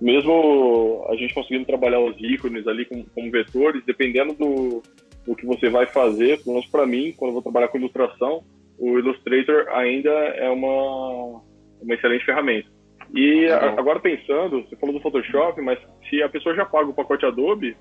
Mesmo 0.00 1.06
a 1.08 1.16
gente 1.16 1.32
conseguindo 1.32 1.64
trabalhar 1.64 2.00
os 2.00 2.16
ícones 2.20 2.66
ali 2.66 2.84
como, 2.84 3.04
como 3.14 3.30
vetores, 3.30 3.82
dependendo 3.86 4.34
do, 4.34 4.82
do 5.26 5.34
que 5.34 5.46
você 5.46 5.68
vai 5.68 5.86
fazer, 5.86 6.42
pelo 6.42 6.56
menos 6.56 6.70
para 6.70 6.86
mim, 6.86 7.14
quando 7.16 7.30
eu 7.30 7.34
vou 7.34 7.42
trabalhar 7.42 7.68
com 7.68 7.78
ilustração, 7.78 8.44
o 8.78 8.98
Illustrator 8.98 9.68
ainda 9.70 10.10
é 10.10 10.48
uma, 10.50 11.40
uma 11.80 11.94
excelente 11.94 12.24
ferramenta. 12.24 12.68
E 13.14 13.46
agora 13.48 14.00
pensando, 14.00 14.62
você 14.62 14.76
falou 14.76 14.94
do 14.94 15.00
Photoshop, 15.00 15.60
mas 15.62 15.78
se 16.08 16.22
a 16.22 16.28
pessoa 16.28 16.54
já 16.54 16.64
paga 16.64 16.90
o 16.90 16.94
pacote 16.94 17.24
Adobe, 17.24 17.76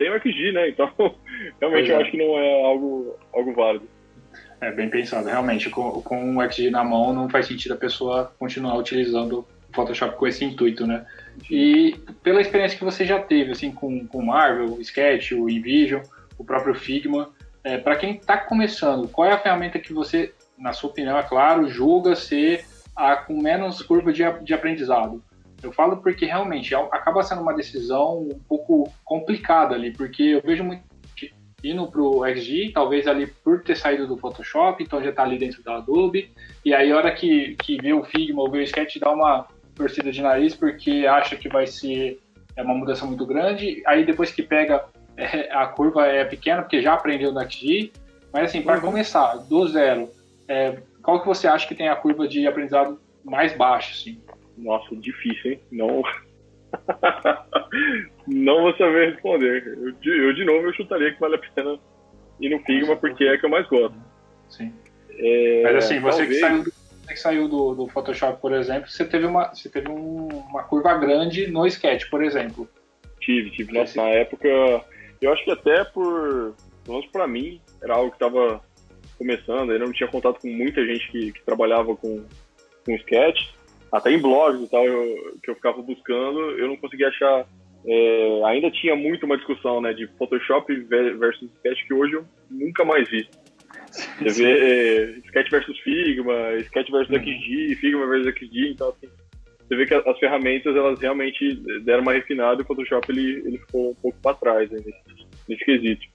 tem 0.00 0.10
o 0.10 0.18
XG, 0.18 0.52
né? 0.52 0.70
Então, 0.70 0.90
realmente 1.60 1.90
eu 1.90 1.98
é. 1.98 2.02
acho 2.02 2.10
que 2.10 2.16
não 2.16 2.38
é 2.38 2.64
algo, 2.64 3.16
algo 3.34 3.52
válido. 3.52 3.86
É 4.58 4.72
bem 4.72 4.88
pensado, 4.88 5.28
realmente. 5.28 5.68
Com, 5.68 6.00
com 6.00 6.38
o 6.38 6.50
XG 6.50 6.70
na 6.70 6.82
mão, 6.82 7.12
não 7.12 7.28
faz 7.28 7.46
sentido 7.46 7.74
a 7.74 7.76
pessoa 7.76 8.32
continuar 8.38 8.76
utilizando 8.78 9.40
o 9.40 9.74
Photoshop 9.74 10.16
com 10.16 10.26
esse 10.26 10.42
intuito, 10.42 10.86
né? 10.86 11.04
E 11.50 11.94
pela 12.22 12.40
experiência 12.40 12.78
que 12.78 12.84
você 12.84 13.04
já 13.04 13.20
teve, 13.20 13.52
assim, 13.52 13.70
com, 13.70 14.06
com 14.06 14.22
Marvel, 14.22 14.72
o 14.72 14.80
Sketch, 14.80 15.32
o 15.32 15.50
InVision, 15.50 16.02
o 16.38 16.44
próprio 16.44 16.74
Figma, 16.74 17.30
é, 17.62 17.76
para 17.76 17.96
quem 17.96 18.16
está 18.16 18.38
começando, 18.38 19.06
qual 19.08 19.28
é 19.28 19.32
a 19.32 19.38
ferramenta 19.38 19.78
que 19.78 19.92
você, 19.92 20.32
na 20.58 20.72
sua 20.72 20.90
opinião, 20.90 21.18
é 21.18 21.22
claro, 21.22 21.68
julga 21.68 22.16
ser 22.16 22.64
a, 22.96 23.16
com 23.16 23.40
menos 23.40 23.82
curva 23.82 24.12
de, 24.12 24.22
de 24.42 24.54
aprendizado. 24.54 25.22
Eu 25.62 25.72
falo 25.72 25.98
porque 25.98 26.26
realmente 26.26 26.74
é 26.74 26.78
acaba 26.90 27.22
sendo 27.22 27.42
uma 27.42 27.54
decisão 27.54 28.20
um 28.20 28.40
pouco 28.48 28.90
complicada 29.04 29.74
ali, 29.74 29.92
porque 29.92 30.22
eu 30.22 30.42
vejo 30.42 30.64
muito 30.64 30.82
indo 31.62 31.86
para 31.88 32.00
o 32.00 32.26
XG, 32.26 32.72
talvez 32.72 33.06
ali 33.06 33.26
por 33.26 33.62
ter 33.62 33.76
saído 33.76 34.06
do 34.06 34.16
Photoshop, 34.16 34.82
então 34.82 35.02
já 35.02 35.10
está 35.10 35.22
ali 35.22 35.38
dentro 35.38 35.62
da 35.62 35.76
Adobe, 35.76 36.32
e 36.64 36.74
aí 36.74 36.90
a 36.90 36.96
hora 36.96 37.12
que, 37.12 37.54
que 37.56 37.76
vê 37.76 37.92
o 37.92 38.02
Figma 38.02 38.40
ou 38.40 38.50
vê 38.50 38.58
o 38.58 38.62
Sketch 38.62 38.96
dá 38.98 39.10
uma 39.10 39.46
torcida 39.74 40.10
de 40.10 40.22
nariz 40.22 40.54
porque 40.54 41.06
acha 41.06 41.36
que 41.36 41.48
vai 41.48 41.66
ser 41.66 42.18
é 42.56 42.62
uma 42.62 42.74
mudança 42.74 43.04
muito 43.06 43.26
grande, 43.26 43.82
aí 43.86 44.04
depois 44.04 44.32
que 44.32 44.42
pega 44.42 44.84
é, 45.16 45.52
a 45.52 45.66
curva 45.66 46.06
é 46.06 46.24
pequena 46.24 46.62
porque 46.62 46.80
já 46.80 46.94
aprendeu 46.94 47.32
no 47.32 47.40
XG, 47.40 47.92
mas 48.32 48.44
assim, 48.44 48.62
para 48.62 48.76
uhum. 48.76 48.82
começar 48.82 49.36
do 49.36 49.66
zero, 49.68 50.08
é, 50.48 50.78
qual 51.02 51.20
que 51.20 51.26
você 51.26 51.46
acha 51.46 51.66
que 51.66 51.74
tem 51.74 51.88
a 51.88 51.96
curva 51.96 52.26
de 52.26 52.46
aprendizado 52.46 53.00
mais 53.24 53.56
baixa, 53.56 53.92
assim? 53.92 54.20
Nossa, 54.60 54.94
difícil, 54.96 55.52
hein? 55.52 55.60
Não. 55.72 56.02
não 58.26 58.62
vou 58.62 58.76
saber 58.76 59.12
responder. 59.12 59.66
Eu, 59.66 60.12
eu, 60.12 60.34
de 60.34 60.44
novo, 60.44 60.66
eu 60.66 60.74
chutaria 60.74 61.12
que 61.12 61.20
vale 61.20 61.36
a 61.36 61.38
pena 61.38 61.78
ir 62.40 62.50
no 62.50 62.60
Figma 62.64 62.96
porque 62.96 63.24
é 63.24 63.36
que 63.38 63.46
eu 63.46 63.50
mais 63.50 63.66
gosto. 63.68 63.96
Sim. 64.48 64.72
É, 65.18 65.62
Mas 65.64 65.84
assim, 65.84 66.00
você 66.00 66.18
talvez... 66.18 66.28
que 66.28 66.40
saiu, 66.40 66.62
você 66.64 67.14
que 67.14 67.20
saiu 67.20 67.48
do, 67.48 67.74
do, 67.74 67.88
Photoshop, 67.88 68.40
por 68.40 68.52
exemplo, 68.52 68.88
você 68.88 69.04
teve, 69.04 69.26
uma, 69.26 69.54
você 69.54 69.68
teve 69.68 69.90
um, 69.90 70.28
uma 70.28 70.62
curva 70.62 70.96
grande 70.96 71.46
no 71.48 71.66
Sketch, 71.66 72.08
por 72.08 72.22
exemplo. 72.22 72.68
Tive, 73.20 73.50
tive. 73.50 73.72
Nossa, 73.72 74.00
na 74.00 74.08
época, 74.08 74.48
eu 75.20 75.32
acho 75.32 75.44
que 75.44 75.50
até 75.50 75.84
por, 75.84 76.54
pelo 76.84 76.98
menos 76.98 77.06
pra 77.10 77.26
mim, 77.26 77.60
era 77.82 77.94
algo 77.94 78.12
que 78.12 78.18
tava 78.18 78.62
começando, 79.18 79.72
eu 79.72 79.78
não 79.78 79.92
tinha 79.92 80.08
contato 80.08 80.40
com 80.40 80.48
muita 80.48 80.84
gente 80.86 81.10
que, 81.10 81.32
que 81.32 81.42
trabalhava 81.44 81.94
com, 81.94 82.24
com 82.86 82.94
sketch, 82.94 83.48
até 83.92 84.12
em 84.12 84.18
blogs 84.18 84.62
e 84.62 84.70
tal, 84.70 84.84
eu, 84.84 85.38
que 85.42 85.50
eu 85.50 85.54
ficava 85.54 85.82
buscando, 85.82 86.38
eu 86.58 86.68
não 86.68 86.76
conseguia 86.76 87.08
achar. 87.08 87.46
É, 87.86 88.42
ainda 88.44 88.70
tinha 88.70 88.94
muito 88.94 89.24
uma 89.24 89.38
discussão 89.38 89.80
né, 89.80 89.94
de 89.94 90.06
Photoshop 90.18 90.72
versus 90.84 91.50
Sketch 91.56 91.86
que 91.86 91.94
hoje 91.94 92.14
eu 92.14 92.24
nunca 92.50 92.84
mais 92.84 93.08
vi. 93.08 93.26
Você 94.20 94.44
vê 94.44 94.58
é, 94.58 95.04
Sketch 95.26 95.50
versus 95.50 95.78
Figma, 95.80 96.56
Sketch 96.58 96.90
versus 96.90 97.16
uhum. 97.16 97.22
XG, 97.22 97.76
Figma 97.76 98.06
versus 98.06 98.34
XG, 98.34 98.70
então 98.70 98.90
assim, 98.90 99.08
você 99.70 99.76
vê 99.76 99.86
que 99.86 99.94
as 99.94 100.18
ferramentas 100.18 100.74
elas 100.74 101.00
realmente 101.00 101.54
deram 101.84 102.02
uma 102.02 102.12
refinada 102.12 102.60
e 102.60 102.64
o 102.64 102.66
Photoshop 102.66 103.10
ele, 103.10 103.42
ele 103.46 103.58
ficou 103.58 103.92
um 103.92 103.94
pouco 103.94 104.18
para 104.20 104.36
trás 104.36 104.70
né, 104.70 104.78
nesse, 104.84 105.26
nesse 105.48 105.64
quesito. 105.64 106.06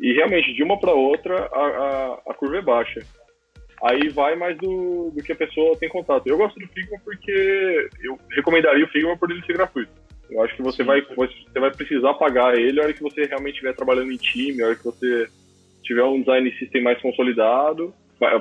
E 0.00 0.12
realmente, 0.12 0.52
de 0.54 0.62
uma 0.62 0.78
para 0.78 0.92
outra, 0.92 1.48
a, 1.52 1.66
a, 1.66 2.12
a, 2.28 2.34
curva 2.34 2.58
é 2.58 2.62
baixa. 2.62 3.00
Aí 3.82 4.08
vai 4.10 4.36
mais 4.36 4.56
do, 4.58 5.10
do 5.10 5.22
que 5.22 5.32
a 5.32 5.36
pessoa 5.36 5.76
tem 5.76 5.88
contato. 5.88 6.26
Eu 6.26 6.38
gosto 6.38 6.58
do 6.58 6.68
Figma 6.68 6.98
porque 7.04 7.88
eu 8.02 8.18
recomendaria 8.30 8.84
o 8.84 8.88
Figma 8.88 9.16
por 9.16 9.30
ele 9.30 9.44
ser 9.44 9.54
gratuito. 9.54 9.90
Eu 10.30 10.42
acho 10.42 10.54
que 10.54 10.62
você 10.62 10.82
vai, 10.84 11.02
você 11.02 11.60
vai 11.60 11.70
precisar 11.72 12.14
pagar 12.14 12.56
ele 12.56 12.80
a 12.80 12.84
hora 12.84 12.92
que 12.92 13.02
você 13.02 13.24
realmente 13.24 13.54
estiver 13.54 13.74
trabalhando 13.74 14.12
em 14.12 14.16
time, 14.16 14.62
a 14.62 14.66
hora 14.66 14.76
que 14.76 14.84
você 14.84 15.28
tiver 15.82 16.04
um 16.04 16.20
design 16.20 16.50
system 16.58 16.82
mais 16.82 17.00
consolidado, 17.02 17.92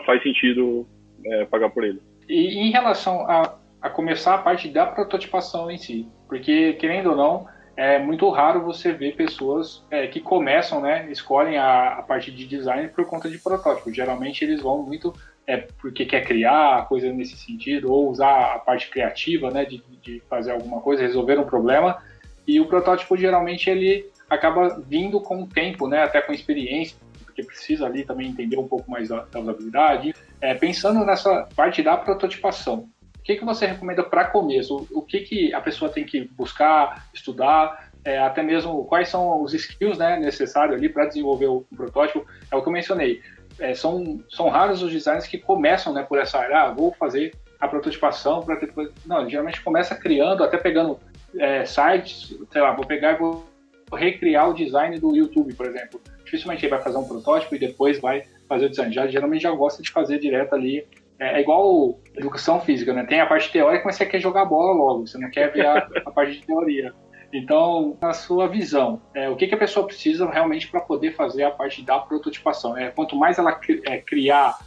faz 0.05 0.21
sentido 0.21 0.87
é, 1.25 1.45
pagar 1.45 1.69
por 1.69 1.83
ele. 1.83 1.99
E 2.29 2.59
em 2.59 2.71
relação 2.71 3.29
a, 3.29 3.57
a 3.81 3.89
começar 3.89 4.35
a 4.35 4.37
parte 4.37 4.69
da 4.69 4.85
prototipação 4.85 5.69
em 5.71 5.77
si, 5.77 6.07
porque 6.29 6.73
querendo 6.73 7.09
ou 7.09 7.15
não, 7.15 7.47
é 7.75 7.97
muito 7.99 8.29
raro 8.29 8.63
você 8.63 8.91
ver 8.91 9.15
pessoas 9.15 9.83
é, 9.89 10.07
que 10.07 10.19
começam, 10.19 10.81
né, 10.81 11.09
escolhem 11.09 11.57
a, 11.57 11.95
a, 11.95 12.03
parte 12.03 12.31
de 12.31 12.45
design 12.45 12.89
por 12.89 13.05
conta 13.05 13.29
de 13.29 13.39
protótipo. 13.39 13.91
Geralmente 13.91 14.43
eles 14.43 14.61
vão 14.61 14.83
muito 14.83 15.13
é, 15.51 15.67
porque 15.81 16.05
quer 16.05 16.25
criar 16.25 16.87
coisa 16.87 17.11
nesse 17.11 17.35
sentido, 17.35 17.91
ou 17.91 18.09
usar 18.09 18.55
a 18.55 18.59
parte 18.59 18.89
criativa, 18.89 19.51
né, 19.51 19.65
de, 19.65 19.83
de 20.01 20.21
fazer 20.29 20.51
alguma 20.51 20.79
coisa, 20.79 21.01
resolver 21.01 21.37
um 21.37 21.43
problema. 21.43 22.01
E 22.47 22.57
o 22.61 22.67
protótipo 22.67 23.17
geralmente 23.17 23.69
ele 23.69 24.09
acaba 24.29 24.81
vindo 24.87 25.19
com 25.19 25.43
o 25.43 25.47
tempo, 25.47 25.89
né, 25.89 26.03
até 26.03 26.21
com 26.21 26.31
experiência, 26.31 26.95
porque 27.25 27.43
precisa 27.43 27.85
ali 27.85 28.05
também 28.05 28.29
entender 28.29 28.57
um 28.57 28.67
pouco 28.67 28.89
mais 28.89 29.09
da, 29.09 29.25
da 29.25 29.41
usabilidade. 29.41 30.15
É, 30.39 30.53
pensando 30.53 31.03
nessa 31.05 31.49
parte 31.53 31.83
da 31.83 31.97
prototipação, 31.97 32.87
o 33.17 33.21
que, 33.21 33.35
que 33.35 33.43
você 33.43 33.65
recomenda 33.65 34.03
para 34.03 34.25
começo? 34.25 34.87
O, 34.89 35.01
que, 35.01 35.19
que 35.19 35.53
a 35.53 35.59
pessoa 35.59 35.91
tem 35.91 36.05
que 36.05 36.29
buscar, 36.29 37.09
estudar, 37.13 37.91
é, 38.05 38.17
até 38.19 38.41
mesmo 38.41 38.85
quais 38.85 39.09
são 39.09 39.43
os 39.43 39.53
skills 39.53 39.97
né, 39.97 40.17
necessários 40.17 40.77
ali 40.77 40.87
para 40.87 41.07
desenvolver 41.07 41.47
o, 41.47 41.65
o, 41.69 41.75
protótipo? 41.75 42.25
É 42.49 42.55
o 42.55 42.61
que 42.61 42.69
eu 42.69 42.73
mencionei. 42.73 43.21
É, 43.61 43.73
são, 43.75 44.19
são 44.27 44.49
raros 44.49 44.81
os 44.81 44.91
designers 44.91 45.27
que 45.27 45.37
começam 45.37 45.93
né, 45.93 46.03
por 46.03 46.17
essa 46.17 46.39
área, 46.39 46.63
ah, 46.63 46.71
vou 46.71 46.91
fazer 46.93 47.31
a 47.59 47.67
prototipação 47.67 48.41
para 48.41 48.55
depois. 48.55 48.89
Não, 49.05 49.29
geralmente 49.29 49.61
começa 49.61 49.95
criando, 49.95 50.43
até 50.43 50.57
pegando 50.57 50.99
é, 51.37 51.63
sites, 51.63 52.35
sei 52.51 52.61
lá, 52.61 52.73
vou 52.73 52.85
pegar 52.85 53.13
e 53.13 53.17
vou 53.17 53.45
recriar 53.93 54.49
o 54.49 54.53
design 54.53 54.99
do 54.99 55.15
YouTube, 55.15 55.53
por 55.53 55.67
exemplo. 55.67 56.01
Dificilmente 56.25 56.65
ele 56.65 56.71
vai 56.71 56.81
fazer 56.81 56.97
um 56.97 57.07
protótipo 57.07 57.55
e 57.55 57.59
depois 57.59 57.99
vai 57.99 58.23
fazer 58.49 58.65
o 58.65 58.69
design. 58.69 58.91
Já, 58.91 59.07
geralmente 59.07 59.43
já 59.43 59.51
gosta 59.51 59.83
de 59.83 59.91
fazer 59.91 60.17
direto 60.17 60.55
ali 60.55 60.87
é, 61.19 61.37
é 61.37 61.41
igual 61.41 61.99
educação 62.17 62.59
física, 62.61 62.91
né? 62.93 63.05
Tem 63.05 63.21
a 63.21 63.27
parte 63.27 63.51
teórica, 63.51 63.85
mas 63.85 63.95
você 63.95 64.07
quer 64.07 64.19
jogar 64.19 64.45
bola 64.45 64.73
logo, 64.73 65.05
você 65.05 65.19
não 65.19 65.29
quer 65.29 65.53
ver 65.53 65.67
a, 65.67 65.87
a 66.03 66.11
parte 66.11 66.39
de 66.39 66.45
teoria. 66.47 66.91
Então, 67.33 67.97
na 68.01 68.13
sua 68.13 68.47
visão, 68.47 69.01
é, 69.13 69.29
o 69.29 69.35
que, 69.35 69.47
que, 69.47 69.55
a 69.55 69.57
pessoa 69.57 69.85
precisa 69.85 70.29
realmente 70.29 70.67
para 70.67 70.81
poder 70.81 71.15
fazer 71.15 71.43
a 71.43 71.51
parte 71.51 71.81
da 71.81 71.97
prototipação? 71.99 72.77
É, 72.77 72.91
quanto 72.91 73.15
mais 73.15 73.37
ela 73.37 73.57
é, 73.85 73.97
criar, 73.99 74.59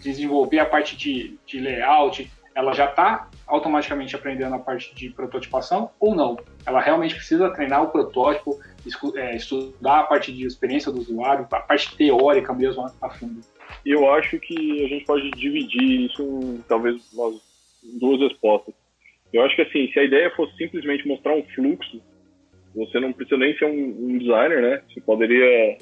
desenvolver 0.00 0.60
a 0.60 0.66
parte 0.66 0.96
de, 0.96 1.36
de 1.44 1.58
layout, 1.58 2.30
ela 2.54 2.72
já 2.72 2.84
está 2.84 3.28
automaticamente 3.46 4.14
aprendendo 4.14 4.54
a 4.54 4.58
parte 4.58 4.94
de 4.94 5.10
prototipação 5.10 5.90
ou 5.98 6.14
não? 6.14 6.38
Ela 6.64 6.80
realmente 6.80 7.14
precisa 7.14 7.50
treinar 7.50 7.82
o 7.82 7.88
protótipo, 7.88 8.58
é, 9.16 9.36
estudar 9.36 10.00
a 10.00 10.04
parte 10.04 10.32
de 10.32 10.46
experiência 10.46 10.92
do 10.92 11.00
usuário, 11.00 11.46
a 11.50 11.60
parte 11.60 11.96
teórica 11.96 12.52
mesmo 12.52 12.86
a 13.00 13.10
fundo. 13.10 13.40
Eu 13.84 14.12
acho 14.12 14.38
que 14.38 14.84
a 14.84 14.88
gente 14.88 15.04
pode 15.04 15.30
dividir 15.32 16.06
isso 16.06 16.22
em 16.22 16.62
talvez 16.68 17.02
duas 17.98 18.20
respostas. 18.20 18.74
Eu 19.32 19.42
acho 19.42 19.56
que 19.56 19.62
assim, 19.62 19.90
se 19.90 19.98
a 19.98 20.04
ideia 20.04 20.30
fosse 20.36 20.54
simplesmente 20.56 21.08
mostrar 21.08 21.34
um 21.34 21.42
fluxo, 21.54 22.00
você 22.74 22.98
não 23.00 23.12
precisa 23.12 23.38
nem 23.38 23.56
ser 23.56 23.66
um, 23.66 23.96
um 23.98 24.18
designer, 24.18 24.62
né? 24.62 24.82
Você 24.88 25.00
poderia 25.00 25.76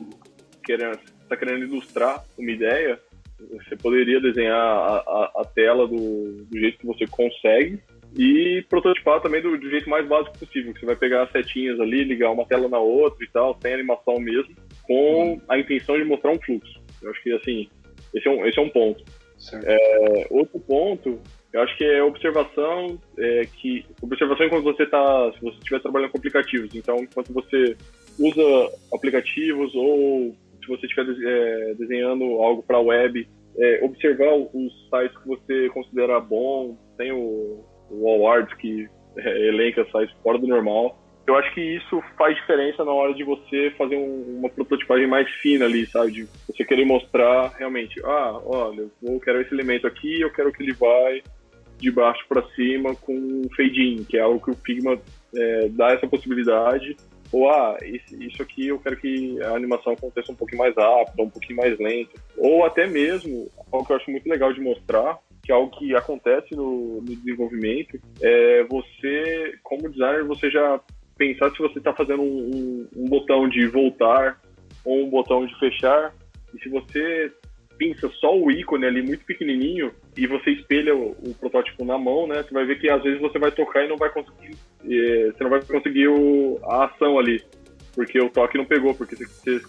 querer, 0.64 0.98
tá 1.28 1.36
querendo 1.36 1.64
ilustrar 1.64 2.24
uma 2.38 2.50
ideia, 2.50 2.98
você 3.38 3.76
poderia 3.76 4.20
desenhar 4.20 4.56
a, 4.56 4.96
a, 4.96 5.32
a 5.36 5.44
tela 5.44 5.86
do, 5.86 6.44
do, 6.44 6.58
jeito 6.58 6.78
que 6.78 6.86
você 6.86 7.06
consegue 7.06 7.80
e 8.16 8.64
prototipar 8.68 9.20
também 9.20 9.40
do, 9.40 9.56
do, 9.56 9.70
jeito 9.70 9.88
mais 9.88 10.06
básico 10.06 10.38
possível. 10.38 10.74
Você 10.78 10.84
vai 10.84 10.96
pegar 10.96 11.22
as 11.22 11.32
setinhas 11.32 11.80
ali, 11.80 12.04
ligar 12.04 12.30
uma 12.30 12.46
tela 12.46 12.68
na 12.68 12.78
outra 12.78 13.24
e 13.24 13.28
tal, 13.28 13.56
sem 13.62 13.72
animação 13.72 14.18
mesmo, 14.18 14.54
com 14.82 15.40
a 15.48 15.58
intenção 15.58 15.96
de 15.96 16.04
mostrar 16.04 16.32
um 16.32 16.40
fluxo. 16.40 16.80
Eu 17.02 17.10
acho 17.10 17.22
que 17.22 17.32
assim, 17.32 17.68
esse 18.14 18.26
é 18.26 18.30
um, 18.30 18.46
esse 18.46 18.58
é 18.58 18.62
um 18.62 18.68
ponto. 18.68 19.02
É, 19.64 20.26
outro 20.30 20.60
ponto, 20.60 21.18
eu 21.52 21.62
acho 21.62 21.76
que 21.76 21.84
é 21.84 22.02
observação, 22.02 22.98
é, 23.18 23.46
que 23.56 23.84
observação 24.00 24.46
enquanto 24.46 24.64
você 24.64 24.84
está, 24.84 25.32
se 25.32 25.40
você 25.40 25.56
estiver 25.58 25.80
trabalhando 25.80 26.10
com 26.10 26.18
aplicativos. 26.18 26.74
Então, 26.74 26.96
enquanto 26.98 27.32
você 27.32 27.76
usa 28.18 28.72
aplicativos 28.94 29.74
ou 29.74 30.34
se 30.62 30.68
você 30.68 30.86
estiver 30.86 31.06
é, 31.26 31.74
desenhando 31.74 32.24
algo 32.40 32.62
para 32.62 32.76
a 32.76 32.80
web, 32.80 33.28
é, 33.58 33.80
observar 33.82 34.32
os 34.34 34.88
sites 34.88 35.16
que 35.18 35.26
você 35.28 35.68
considera 35.70 36.20
bom. 36.20 36.78
Tem 36.96 37.10
o, 37.10 37.64
o 37.90 38.08
Awards 38.08 38.54
que 38.54 38.88
é, 39.16 39.48
elenca 39.48 39.84
sites 39.90 40.14
fora 40.22 40.38
do 40.38 40.46
normal. 40.46 40.98
Eu 41.26 41.36
acho 41.36 41.52
que 41.54 41.60
isso 41.60 42.02
faz 42.16 42.34
diferença 42.36 42.84
na 42.84 42.92
hora 42.92 43.14
de 43.14 43.22
você 43.22 43.72
fazer 43.76 43.96
um, 43.96 44.38
uma 44.38 44.48
prototipagem 44.48 45.06
mais 45.06 45.28
fina 45.36 45.64
ali, 45.64 45.86
sabe? 45.86 46.12
De 46.12 46.28
você 46.46 46.64
querer 46.64 46.84
mostrar 46.84 47.52
realmente, 47.58 48.00
ah, 48.04 48.40
olha, 48.44 48.86
eu 49.02 49.20
quero 49.20 49.40
esse 49.40 49.54
elemento 49.54 49.86
aqui, 49.86 50.20
eu 50.20 50.32
quero 50.32 50.52
que 50.52 50.62
ele 50.62 50.72
vai 50.72 51.22
de 51.80 51.90
baixo 51.90 52.24
para 52.28 52.42
cima 52.50 52.94
com 52.94 53.42
fade-in, 53.56 54.04
que 54.04 54.16
é 54.16 54.20
algo 54.20 54.44
que 54.44 54.50
o 54.50 54.56
Figma 54.56 54.98
é, 55.34 55.68
dá 55.68 55.92
essa 55.92 56.06
possibilidade 56.06 56.96
ou 57.32 57.48
ah, 57.48 57.78
isso 57.82 58.42
aqui 58.42 58.68
eu 58.68 58.78
quero 58.80 58.96
que 58.96 59.40
a 59.42 59.54
animação 59.54 59.92
aconteça 59.92 60.32
um 60.32 60.34
pouquinho 60.34 60.58
mais 60.58 60.74
rápido, 60.74 61.22
um 61.22 61.30
pouquinho 61.30 61.58
mais 61.58 61.78
lenta. 61.78 62.10
Ou 62.36 62.64
até 62.64 62.86
mesmo, 62.88 63.48
algo 63.70 63.86
que 63.86 63.92
eu 63.92 63.96
acho 63.96 64.10
muito 64.10 64.28
legal 64.28 64.52
de 64.52 64.60
mostrar, 64.60 65.16
que 65.42 65.52
é 65.52 65.54
algo 65.54 65.70
que 65.78 65.94
acontece 65.94 66.54
no, 66.56 67.00
no 67.00 67.16
desenvolvimento, 67.16 68.00
é 68.20 68.64
você, 68.64 69.54
como 69.62 69.88
designer, 69.88 70.24
você 70.24 70.50
já 70.50 70.80
pensar 71.16 71.50
se 71.50 71.58
você 71.58 71.78
está 71.78 71.92
fazendo 71.92 72.22
um, 72.22 72.50
um, 72.52 72.88
um 72.96 73.04
botão 73.04 73.48
de 73.48 73.66
voltar 73.66 74.40
ou 74.84 75.04
um 75.04 75.10
botão 75.10 75.46
de 75.46 75.56
fechar, 75.58 76.12
e 76.52 76.60
se 76.60 76.68
você 76.68 77.32
pinça 77.78 78.10
só 78.20 78.36
o 78.36 78.50
ícone 78.50 78.86
ali 78.86 79.02
muito 79.02 79.24
pequenininho 79.24 79.92
e 80.20 80.26
você 80.26 80.50
espelha 80.50 80.94
o, 80.94 81.12
o, 81.12 81.34
protótipo 81.34 81.82
na 81.82 81.96
mão, 81.96 82.26
né? 82.26 82.42
Você 82.42 82.52
vai 82.52 82.66
ver 82.66 82.78
que 82.78 82.90
às 82.90 83.02
vezes 83.02 83.18
você 83.18 83.38
vai 83.38 83.50
tocar 83.50 83.82
e 83.82 83.88
não 83.88 83.96
vai 83.96 84.10
conseguir, 84.10 84.54
é, 84.84 85.32
você 85.32 85.42
não 85.42 85.50
vai 85.50 85.62
conseguir 85.62 86.08
o, 86.08 86.60
a 86.62 86.84
ação 86.84 87.18
ali, 87.18 87.42
porque 87.94 88.20
o 88.20 88.28
toque 88.28 88.58
não 88.58 88.66
pegou, 88.66 88.94
porque 88.94 89.16
você, 89.16 89.24
você 89.24 89.60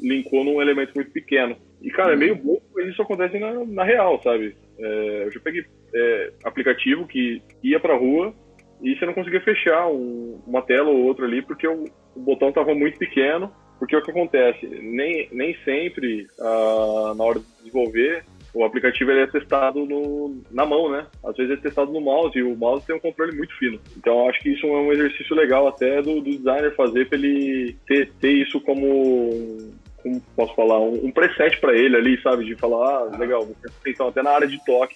linkou 0.00 0.44
num 0.44 0.62
elemento 0.62 0.92
muito 0.94 1.10
pequeno. 1.10 1.56
E 1.82 1.90
cara, 1.90 2.14
é 2.14 2.16
meio 2.16 2.36
uhum. 2.36 2.42
bom, 2.42 2.60
mas 2.74 2.88
isso 2.88 3.02
acontece 3.02 3.38
na, 3.38 3.52
na 3.66 3.84
real, 3.84 4.18
sabe? 4.22 4.56
É, 4.78 5.24
eu 5.26 5.30
já 5.30 5.40
peguei 5.40 5.62
é, 5.94 6.32
aplicativo 6.42 7.06
que 7.06 7.42
ia 7.62 7.78
pra 7.78 7.94
rua 7.94 8.34
e 8.82 8.96
você 8.96 9.04
não 9.04 9.12
conseguia 9.12 9.42
fechar 9.42 9.88
um, 9.88 10.40
uma 10.46 10.62
tela 10.62 10.88
ou 10.88 11.04
outra 11.04 11.26
ali 11.26 11.42
porque 11.42 11.68
o, 11.68 11.84
o 12.16 12.20
botão 12.20 12.48
estava 12.48 12.74
muito 12.74 12.96
pequeno 12.98 13.52
porque 13.78 13.94
o 13.94 14.02
que 14.02 14.10
acontece? 14.10 14.66
Nem, 14.66 15.28
nem 15.30 15.56
sempre, 15.64 16.26
uh, 16.40 17.14
na 17.14 17.24
hora 17.24 17.38
de 17.38 17.46
desenvolver, 17.58 18.24
o 18.54 18.64
aplicativo 18.64 19.10
ele 19.10 19.20
é 19.20 19.26
testado 19.26 19.84
no, 19.84 20.42
na 20.50 20.64
mão, 20.64 20.90
né? 20.90 21.06
Às 21.24 21.36
vezes 21.36 21.52
é 21.52 21.56
testado 21.56 21.92
no 21.92 22.00
mouse 22.00 22.38
e 22.38 22.42
o 22.42 22.56
mouse 22.56 22.86
tem 22.86 22.96
um 22.96 23.00
controle 23.00 23.36
muito 23.36 23.56
fino. 23.58 23.78
Então 23.96 24.28
acho 24.28 24.40
que 24.40 24.50
isso 24.50 24.66
é 24.66 24.70
um 24.70 24.92
exercício 24.92 25.36
legal 25.36 25.68
até 25.68 26.00
do, 26.00 26.20
do 26.20 26.30
designer 26.30 26.74
fazer 26.74 27.08
para 27.08 27.18
ele 27.18 27.76
ter, 27.86 28.10
ter 28.20 28.32
isso 28.32 28.60
como, 28.60 29.72
como 30.02 30.20
posso 30.34 30.54
falar, 30.54 30.80
um, 30.80 31.06
um 31.06 31.10
preset 31.10 31.60
para 31.60 31.76
ele 31.76 31.96
ali, 31.96 32.20
sabe? 32.22 32.44
De 32.44 32.56
falar, 32.56 33.10
ah, 33.12 33.16
legal, 33.18 33.46
então 33.86 34.08
até 34.08 34.22
na 34.22 34.30
área 34.30 34.48
de 34.48 34.62
toque. 34.64 34.94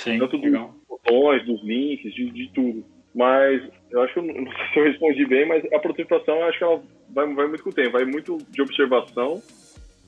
Sim, 0.00 0.18
tanto 0.18 0.36
legal. 0.36 0.68
dos 0.68 0.88
botões, 0.88 1.44
dos 1.44 1.62
links, 1.62 2.14
de, 2.14 2.30
de 2.30 2.48
tudo. 2.54 2.84
Mas 3.14 3.62
eu 3.90 4.02
acho 4.02 4.14
que 4.14 4.20
não 4.22 4.52
sei 4.52 4.66
se 4.72 4.78
eu 4.78 4.84
respondi 4.84 5.26
bem, 5.26 5.46
mas 5.46 5.64
a 5.72 5.78
prototipação 5.78 6.36
eu 6.36 6.44
acho 6.44 6.58
que 6.58 6.64
ela 6.64 6.82
vai, 7.10 7.34
vai 7.34 7.46
muito 7.48 7.62
com 7.62 7.70
o 7.70 7.74
tempo, 7.74 7.92
vai 7.92 8.04
muito 8.04 8.38
de 8.50 8.62
observação. 8.62 9.42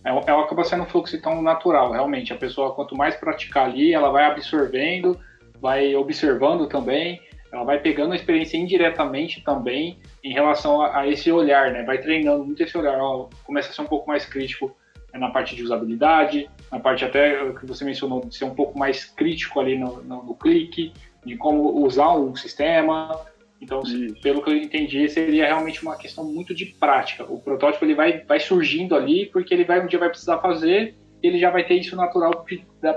É, 0.04 0.10
ela 0.10 0.42
acaba 0.42 0.64
sendo 0.64 0.82
um 0.82 0.86
fluxo 0.86 1.20
tão 1.20 1.40
natural, 1.42 1.92
realmente. 1.92 2.32
A 2.32 2.36
pessoa, 2.36 2.74
quanto 2.74 2.96
mais 2.96 3.14
praticar 3.16 3.66
ali, 3.66 3.92
ela 3.92 4.10
vai 4.10 4.24
absorvendo, 4.24 5.18
vai 5.60 5.94
observando 5.94 6.66
também, 6.66 7.20
ela 7.52 7.64
vai 7.64 7.78
pegando 7.78 8.12
a 8.12 8.16
experiência 8.16 8.56
indiretamente 8.56 9.42
também 9.42 9.98
em 10.24 10.32
relação 10.32 10.80
a, 10.80 11.00
a 11.00 11.08
esse 11.08 11.30
olhar, 11.30 11.70
né? 11.70 11.82
Vai 11.84 11.98
treinando 11.98 12.44
muito 12.44 12.62
esse 12.62 12.76
olhar, 12.76 12.98
ó, 12.98 13.28
começa 13.44 13.70
a 13.70 13.72
ser 13.72 13.82
um 13.82 13.86
pouco 13.86 14.08
mais 14.08 14.24
crítico 14.24 14.74
né, 15.12 15.20
na 15.20 15.30
parte 15.30 15.54
de 15.54 15.62
usabilidade, 15.62 16.48
na 16.70 16.80
parte 16.80 17.04
até 17.04 17.52
que 17.52 17.66
você 17.66 17.84
mencionou 17.84 18.24
de 18.24 18.34
ser 18.34 18.44
um 18.44 18.54
pouco 18.54 18.78
mais 18.78 19.04
crítico 19.04 19.60
ali 19.60 19.78
no, 19.78 20.02
no, 20.02 20.22
no 20.22 20.34
clique, 20.34 20.92
de 21.24 21.36
como 21.36 21.84
usar 21.84 22.12
um 22.16 22.34
sistema. 22.34 23.20
Então, 23.62 23.80
Isso. 23.82 24.20
pelo 24.20 24.42
que 24.42 24.50
eu 24.50 24.56
entendi, 24.56 25.08
seria 25.08 25.46
realmente 25.46 25.80
uma 25.82 25.96
questão 25.96 26.24
muito 26.24 26.52
de 26.52 26.66
prática. 26.66 27.24
O 27.24 27.40
protótipo 27.40 27.84
ele 27.84 27.94
vai, 27.94 28.18
vai 28.24 28.40
surgindo 28.40 28.96
ali 28.96 29.26
porque 29.26 29.54
ele 29.54 29.64
vai 29.64 29.80
um 29.80 29.86
dia 29.86 30.00
vai 30.00 30.08
precisar 30.08 30.38
fazer, 30.38 30.96
ele 31.22 31.38
já 31.38 31.50
vai 31.50 31.64
ter 31.64 31.74
isso 31.74 31.94
natural 31.94 32.44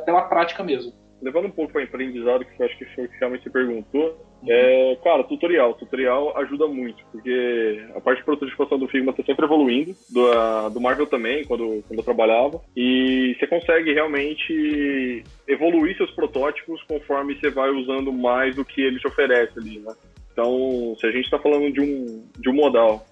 pela 0.03 0.23
prática 0.23 0.63
mesmo. 0.63 0.91
Levando 1.21 1.45
um 1.45 1.51
pouco 1.51 1.71
para 1.71 1.81
o 1.81 1.85
aprendizado, 1.85 2.43
que 2.43 2.61
eu 2.61 2.65
acho 2.65 2.77
que 2.77 2.85
foi 2.95 3.05
o 3.05 3.09
que 3.09 3.17
realmente 3.17 3.43
você 3.43 3.49
perguntou, 3.49 4.17
é, 4.47 4.97
cara, 5.03 5.23
tutorial. 5.23 5.73
Tutorial 5.75 6.37
ajuda 6.37 6.67
muito, 6.67 7.03
porque 7.11 7.83
a 7.95 8.01
parte 8.01 8.19
de 8.19 8.25
prototipação 8.25 8.77
do 8.77 8.87
Figma 8.87 9.11
está 9.11 9.23
sempre 9.23 9.45
evoluindo, 9.45 9.95
do, 10.09 10.69
do 10.69 10.81
Marvel 10.81 11.07
também, 11.07 11.43
quando, 11.45 11.83
quando 11.87 11.99
eu 11.99 12.03
trabalhava, 12.03 12.61
e 12.75 13.35
você 13.37 13.47
consegue 13.47 13.93
realmente 13.93 15.23
evoluir 15.47 15.95
seus 15.97 16.11
protótipos 16.11 16.81
conforme 16.83 17.35
você 17.35 17.49
vai 17.49 17.69
usando 17.69 18.11
mais 18.11 18.55
do 18.55 18.65
que 18.65 18.81
ele 18.81 18.99
te 18.99 19.07
oferece 19.07 19.57
ali, 19.57 19.79
né? 19.79 19.93
Então, 20.35 20.93
se 20.99 21.07
a 21.07 21.11
gente 21.11 21.23
está 21.23 21.39
falando 21.39 21.71
de 21.71 21.79
um, 21.79 22.27
de 22.37 22.49
um 22.49 22.53
modal, 22.53 23.07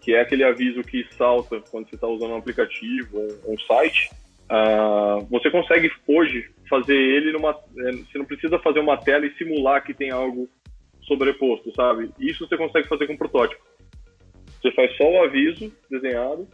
que 0.00 0.12
é 0.12 0.20
aquele 0.20 0.42
aviso 0.42 0.82
que 0.82 1.06
salta 1.16 1.62
quando 1.70 1.88
você 1.88 1.94
está 1.94 2.08
usando 2.08 2.32
um 2.32 2.36
aplicativo, 2.36 3.20
um, 3.20 3.52
um 3.52 3.58
site, 3.60 4.10
uh, 4.50 5.24
você 5.30 5.48
consegue 5.48 5.92
hoje 6.08 6.50
fazer 6.68 6.96
ele 6.96 7.30
numa. 7.30 7.50
É, 7.50 7.92
você 7.92 8.18
não 8.18 8.24
precisa 8.24 8.58
fazer 8.58 8.80
uma 8.80 8.96
tela 8.96 9.24
e 9.24 9.34
simular 9.34 9.84
que 9.84 9.94
tem 9.94 10.10
algo 10.10 10.48
sobreposto, 11.02 11.72
sabe? 11.72 12.10
Isso 12.18 12.48
você 12.48 12.56
consegue 12.56 12.88
fazer 12.88 13.06
com 13.06 13.12
um 13.12 13.16
protótipo. 13.16 13.62
Você 14.60 14.72
faz 14.72 14.96
só 14.96 15.08
o 15.08 15.22
aviso 15.22 15.72
desenhado 15.88 16.48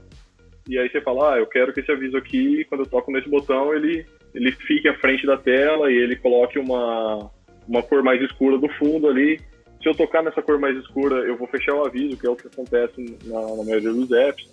e 0.69 0.79
aí 0.79 0.91
você 0.91 1.01
fala, 1.01 1.35
ah, 1.35 1.39
eu 1.39 1.47
quero 1.47 1.73
que 1.73 1.81
esse 1.81 1.91
aviso 1.91 2.19
aqui, 2.19 2.67
quando 2.67 2.83
eu 2.83 2.87
toco 2.87 3.11
nesse 3.11 3.31
botão, 3.31 3.75
ele, 3.75 4.05
ele 4.35 4.53
fique 4.53 4.89
à 4.89 4.95
frente 4.99 5.27
da 5.27 5.39
tela 5.39 5.91
e 5.91 5.97
ele 5.97 6.17
coloque 6.17 6.59
uma, 6.59 7.31
uma 7.67 7.83
cor 7.83 8.03
mais 8.03 8.21
escura 8.21 8.59
do 8.59 8.69
fundo 8.75 9.09
ali. 9.09 9.41
Se 9.83 9.89
eu 9.89 9.95
tocar 9.95 10.23
nessa 10.23 10.41
cor 10.41 10.61
mais 10.61 10.77
escura, 10.77 11.17
eu 11.27 11.37
vou 11.37 11.49
fechar 11.49 11.75
o 11.75 11.85
aviso, 11.85 12.17
que 12.17 12.27
é 12.27 12.31
o 12.31 12.37
que 12.37 12.47
acontece 12.47 13.19
na, 13.25 13.41
na 13.57 13.65
maioria 13.65 13.93
dos 13.93 14.13
apps. 14.13 14.49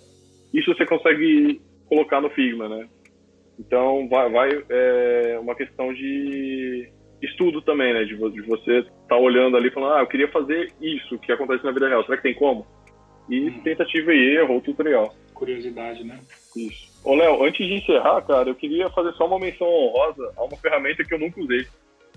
Isso 0.52 0.74
você 0.74 0.84
consegue 0.84 1.60
colocar 1.88 2.20
no 2.20 2.30
Figma, 2.30 2.68
né? 2.68 2.88
Então, 3.58 4.08
vai, 4.08 4.28
vai 4.30 4.64
é 4.68 5.38
uma 5.40 5.54
questão 5.54 5.92
de 5.92 6.90
estudo 7.22 7.62
também, 7.62 7.92
né? 7.92 8.04
De, 8.04 8.16
de 8.16 8.40
você 8.42 8.78
estar 8.78 8.90
tá 9.08 9.16
olhando 9.16 9.56
ali 9.56 9.68
e 9.68 9.70
falando, 9.70 9.94
ah, 9.94 10.00
eu 10.00 10.06
queria 10.06 10.28
fazer 10.28 10.72
isso 10.80 11.18
que 11.18 11.30
acontece 11.30 11.64
na 11.64 11.72
vida 11.72 11.88
real. 11.88 12.02
Será 12.04 12.16
que 12.16 12.22
tem 12.24 12.34
como? 12.34 12.66
E 13.28 13.48
hum. 13.48 13.60
tentativa 13.62 14.12
e 14.12 14.36
erro 14.36 14.54
ou 14.54 14.60
tutorial. 14.60 15.14
Curiosidade, 15.34 16.02
né? 16.04 16.18
Isso. 16.56 16.90
Ô, 17.04 17.14
Léo, 17.14 17.44
antes 17.44 17.64
de 17.64 17.74
encerrar, 17.74 18.20
cara, 18.22 18.50
eu 18.50 18.54
queria 18.54 18.90
fazer 18.90 19.12
só 19.12 19.26
uma 19.26 19.38
menção 19.38 19.66
honrosa 19.66 20.32
a 20.36 20.44
uma 20.44 20.56
ferramenta 20.56 21.04
que 21.04 21.14
eu 21.14 21.18
nunca 21.18 21.40
usei, 21.40 21.66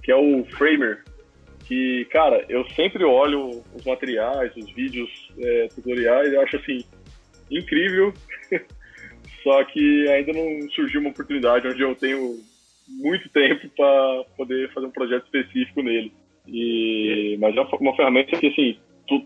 que 0.01 0.11
é 0.11 0.15
o 0.15 0.43
Framer. 0.45 1.03
Que, 1.65 2.05
cara, 2.05 2.45
eu 2.49 2.67
sempre 2.71 3.03
olho 3.03 3.63
os 3.73 3.85
materiais, 3.85 4.55
os 4.55 4.69
vídeos 4.71 5.09
é, 5.39 5.67
tutoriais, 5.73 6.33
eu 6.33 6.41
acho 6.41 6.57
assim, 6.57 6.83
incrível. 7.49 8.13
Só 9.43 9.63
que 9.65 10.07
ainda 10.09 10.31
não 10.33 10.69
surgiu 10.71 11.01
uma 11.01 11.09
oportunidade 11.09 11.67
onde 11.67 11.81
eu 11.81 11.95
tenho 11.95 12.39
muito 12.87 13.29
tempo 13.29 13.67
para 13.75 14.23
poder 14.37 14.71
fazer 14.73 14.87
um 14.87 14.91
projeto 14.91 15.25
específico 15.25 15.81
nele. 15.81 16.11
E, 16.47 17.37
mas 17.39 17.55
é 17.55 17.61
uma 17.61 17.95
ferramenta 17.95 18.37
que, 18.37 18.47
assim, 18.47 18.77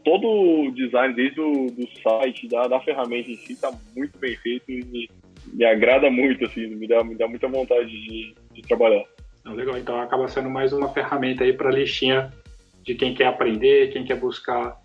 todo 0.04 0.28
o 0.28 0.72
design, 0.72 1.14
desde 1.14 1.40
o 1.40 1.68
do 1.68 1.88
site, 2.02 2.48
da, 2.48 2.68
da 2.68 2.80
ferramenta 2.82 3.32
em 3.32 3.38
si, 3.38 3.54
está 3.54 3.72
muito 3.96 4.18
bem 4.20 4.36
feito 4.38 4.72
e 4.72 5.10
me 5.54 5.66
agrada 5.66 6.10
muito, 6.10 6.46
assim, 6.46 6.68
me 6.68 6.88
dá, 6.88 7.04
me 7.04 7.16
dá 7.16 7.28
muita 7.28 7.48
vontade 7.48 7.90
de, 7.90 8.34
de 8.54 8.62
trabalhar. 8.64 9.04
Legal, 9.54 9.78
então 9.78 10.00
acaba 10.02 10.28
sendo 10.28 10.50
mais 10.50 10.74
uma 10.74 10.90
ferramenta 10.90 11.44
aí 11.44 11.54
para 11.54 11.70
a 11.70 11.74
listinha 11.74 12.32
de 12.84 12.96
quem 12.96 13.14
quer 13.14 13.28
aprender, 13.28 13.92
quem 13.92 14.06
quer 14.06 14.16
buscar 14.16 14.78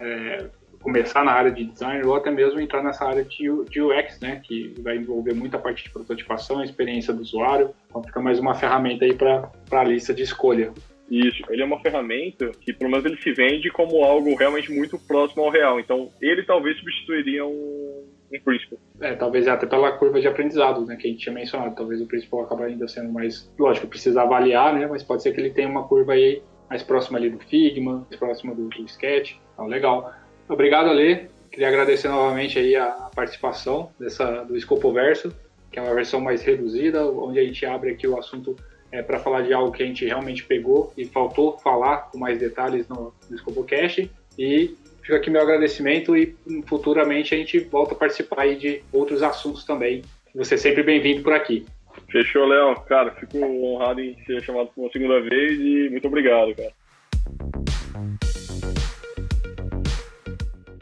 é, 0.00 0.46
começar 0.84 1.24
na 1.24 1.32
área 1.32 1.50
de 1.50 1.64
design 1.64 2.04
ou 2.04 2.14
até 2.14 2.30
mesmo 2.30 2.60
entrar 2.60 2.82
nessa 2.82 3.06
área 3.06 3.24
de, 3.24 3.48
de 3.70 3.80
UX, 3.80 4.20
né, 4.20 4.42
que 4.44 4.74
vai 4.80 4.96
envolver 4.96 5.32
muita 5.32 5.58
parte 5.58 5.84
de 5.84 5.90
prototipação, 5.90 6.62
experiência 6.62 7.12
do 7.12 7.22
usuário. 7.22 7.74
Então 7.88 8.02
fica 8.02 8.20
mais 8.20 8.38
uma 8.38 8.54
ferramenta 8.54 9.04
aí 9.04 9.14
para 9.14 9.50
a 9.70 9.84
lista 9.84 10.12
de 10.12 10.22
escolha. 10.22 10.72
Isso, 11.10 11.42
ele 11.48 11.62
é 11.62 11.64
uma 11.64 11.80
ferramenta 11.80 12.50
que 12.60 12.72
pelo 12.72 12.90
menos 12.90 13.04
ele 13.06 13.20
se 13.20 13.32
vende 13.32 13.70
como 13.70 14.04
algo 14.04 14.34
realmente 14.36 14.70
muito 14.72 14.98
próximo 14.98 15.42
ao 15.42 15.50
real. 15.50 15.80
Então 15.80 16.10
ele 16.20 16.42
talvez 16.42 16.76
substituiria 16.76 17.46
um, 17.46 18.04
um 18.38 18.42
principal. 18.42 18.78
É, 19.00 19.14
talvez 19.14 19.46
até 19.48 19.66
pela 19.66 19.92
curva 19.92 20.20
de 20.20 20.28
aprendizado, 20.28 20.84
né, 20.86 20.96
que 20.96 21.06
a 21.06 21.10
gente 21.10 21.20
tinha 21.20 21.34
mencionado. 21.34 21.74
Talvez 21.74 22.00
o 22.00 22.06
principal 22.06 22.42
acabe 22.42 22.64
ainda 22.64 22.86
sendo 22.88 23.12
mais, 23.12 23.50
lógico, 23.58 23.86
precisa 23.86 24.22
avaliar, 24.22 24.74
né, 24.74 24.86
mas 24.86 25.02
pode 25.02 25.22
ser 25.22 25.32
que 25.32 25.40
ele 25.40 25.50
tenha 25.50 25.68
uma 25.68 25.86
curva 25.86 26.12
aí 26.12 26.42
mais 26.68 26.82
próxima 26.82 27.18
ali 27.18 27.30
do 27.30 27.38
Figma, 27.38 28.06
mais 28.08 28.16
próxima 28.16 28.54
do, 28.54 28.68
do 28.68 28.84
Sketch. 28.86 29.36
Então, 29.52 29.66
legal. 29.66 30.12
Obrigado, 30.48 30.88
Ale. 30.88 31.28
Queria 31.50 31.68
agradecer 31.68 32.08
novamente 32.08 32.58
aí 32.58 32.74
a 32.74 33.10
participação 33.14 33.90
dessa, 33.98 34.42
do 34.42 34.56
Escopoverso, 34.56 35.32
que 35.70 35.78
é 35.78 35.82
uma 35.82 35.94
versão 35.94 36.20
mais 36.20 36.42
reduzida, 36.42 37.06
onde 37.06 37.38
a 37.38 37.44
gente 37.44 37.64
abre 37.64 37.90
aqui 37.90 38.08
o 38.08 38.18
assunto 38.18 38.56
é, 38.90 39.02
para 39.02 39.18
falar 39.18 39.42
de 39.42 39.52
algo 39.52 39.70
que 39.72 39.82
a 39.82 39.86
gente 39.86 40.04
realmente 40.04 40.44
pegou 40.44 40.92
e 40.96 41.04
faltou 41.04 41.58
falar 41.58 42.10
com 42.10 42.18
mais 42.18 42.38
detalhes 42.38 42.88
no, 42.88 43.14
no 43.30 43.38
Scopocast. 43.38 44.10
E 44.38 44.76
fica 45.04 45.16
aqui 45.16 45.30
meu 45.30 45.42
agradecimento 45.42 46.16
e 46.16 46.34
futuramente 46.66 47.34
a 47.34 47.38
gente 47.38 47.60
volta 47.60 47.94
a 47.94 47.96
participar 47.96 48.42
aí 48.42 48.56
de 48.56 48.82
outros 48.92 49.22
assuntos 49.22 49.64
também. 49.64 50.02
Você 50.34 50.54
é 50.54 50.58
sempre 50.58 50.82
bem-vindo 50.82 51.22
por 51.22 51.32
aqui. 51.32 51.64
Fechou, 52.10 52.46
Léo. 52.46 52.74
Cara, 52.86 53.12
fico 53.12 53.38
honrado 53.38 54.00
em 54.00 54.16
ser 54.24 54.42
chamado 54.42 54.68
por 54.74 54.82
uma 54.82 54.90
segunda 54.90 55.20
vez 55.20 55.58
e 55.60 55.88
muito 55.90 56.08
obrigado, 56.08 56.54
cara. 56.54 56.72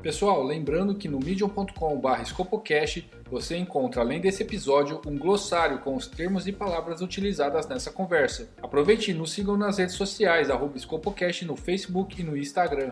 Pessoal, 0.02 0.42
lembrando 0.42 0.96
que 0.96 1.08
no 1.08 1.20
medium.com.br 1.20 2.24
Scopocast 2.24 3.08
você 3.30 3.56
encontra, 3.56 4.00
além 4.00 4.20
desse 4.20 4.42
episódio, 4.42 5.00
um 5.06 5.16
glossário 5.16 5.78
com 5.78 5.94
os 5.94 6.08
termos 6.08 6.46
e 6.48 6.52
palavras 6.52 7.00
utilizadas 7.00 7.68
nessa 7.68 7.90
conversa. 7.90 8.50
Aproveite 8.60 9.12
e 9.12 9.14
nos 9.14 9.32
sigam 9.32 9.56
nas 9.56 9.78
redes 9.78 9.94
sociais, 9.94 10.50
arroba 10.50 10.78
Scopocast 10.78 11.44
no 11.44 11.56
Facebook 11.56 12.20
e 12.20 12.24
no 12.24 12.36
Instagram. 12.36 12.90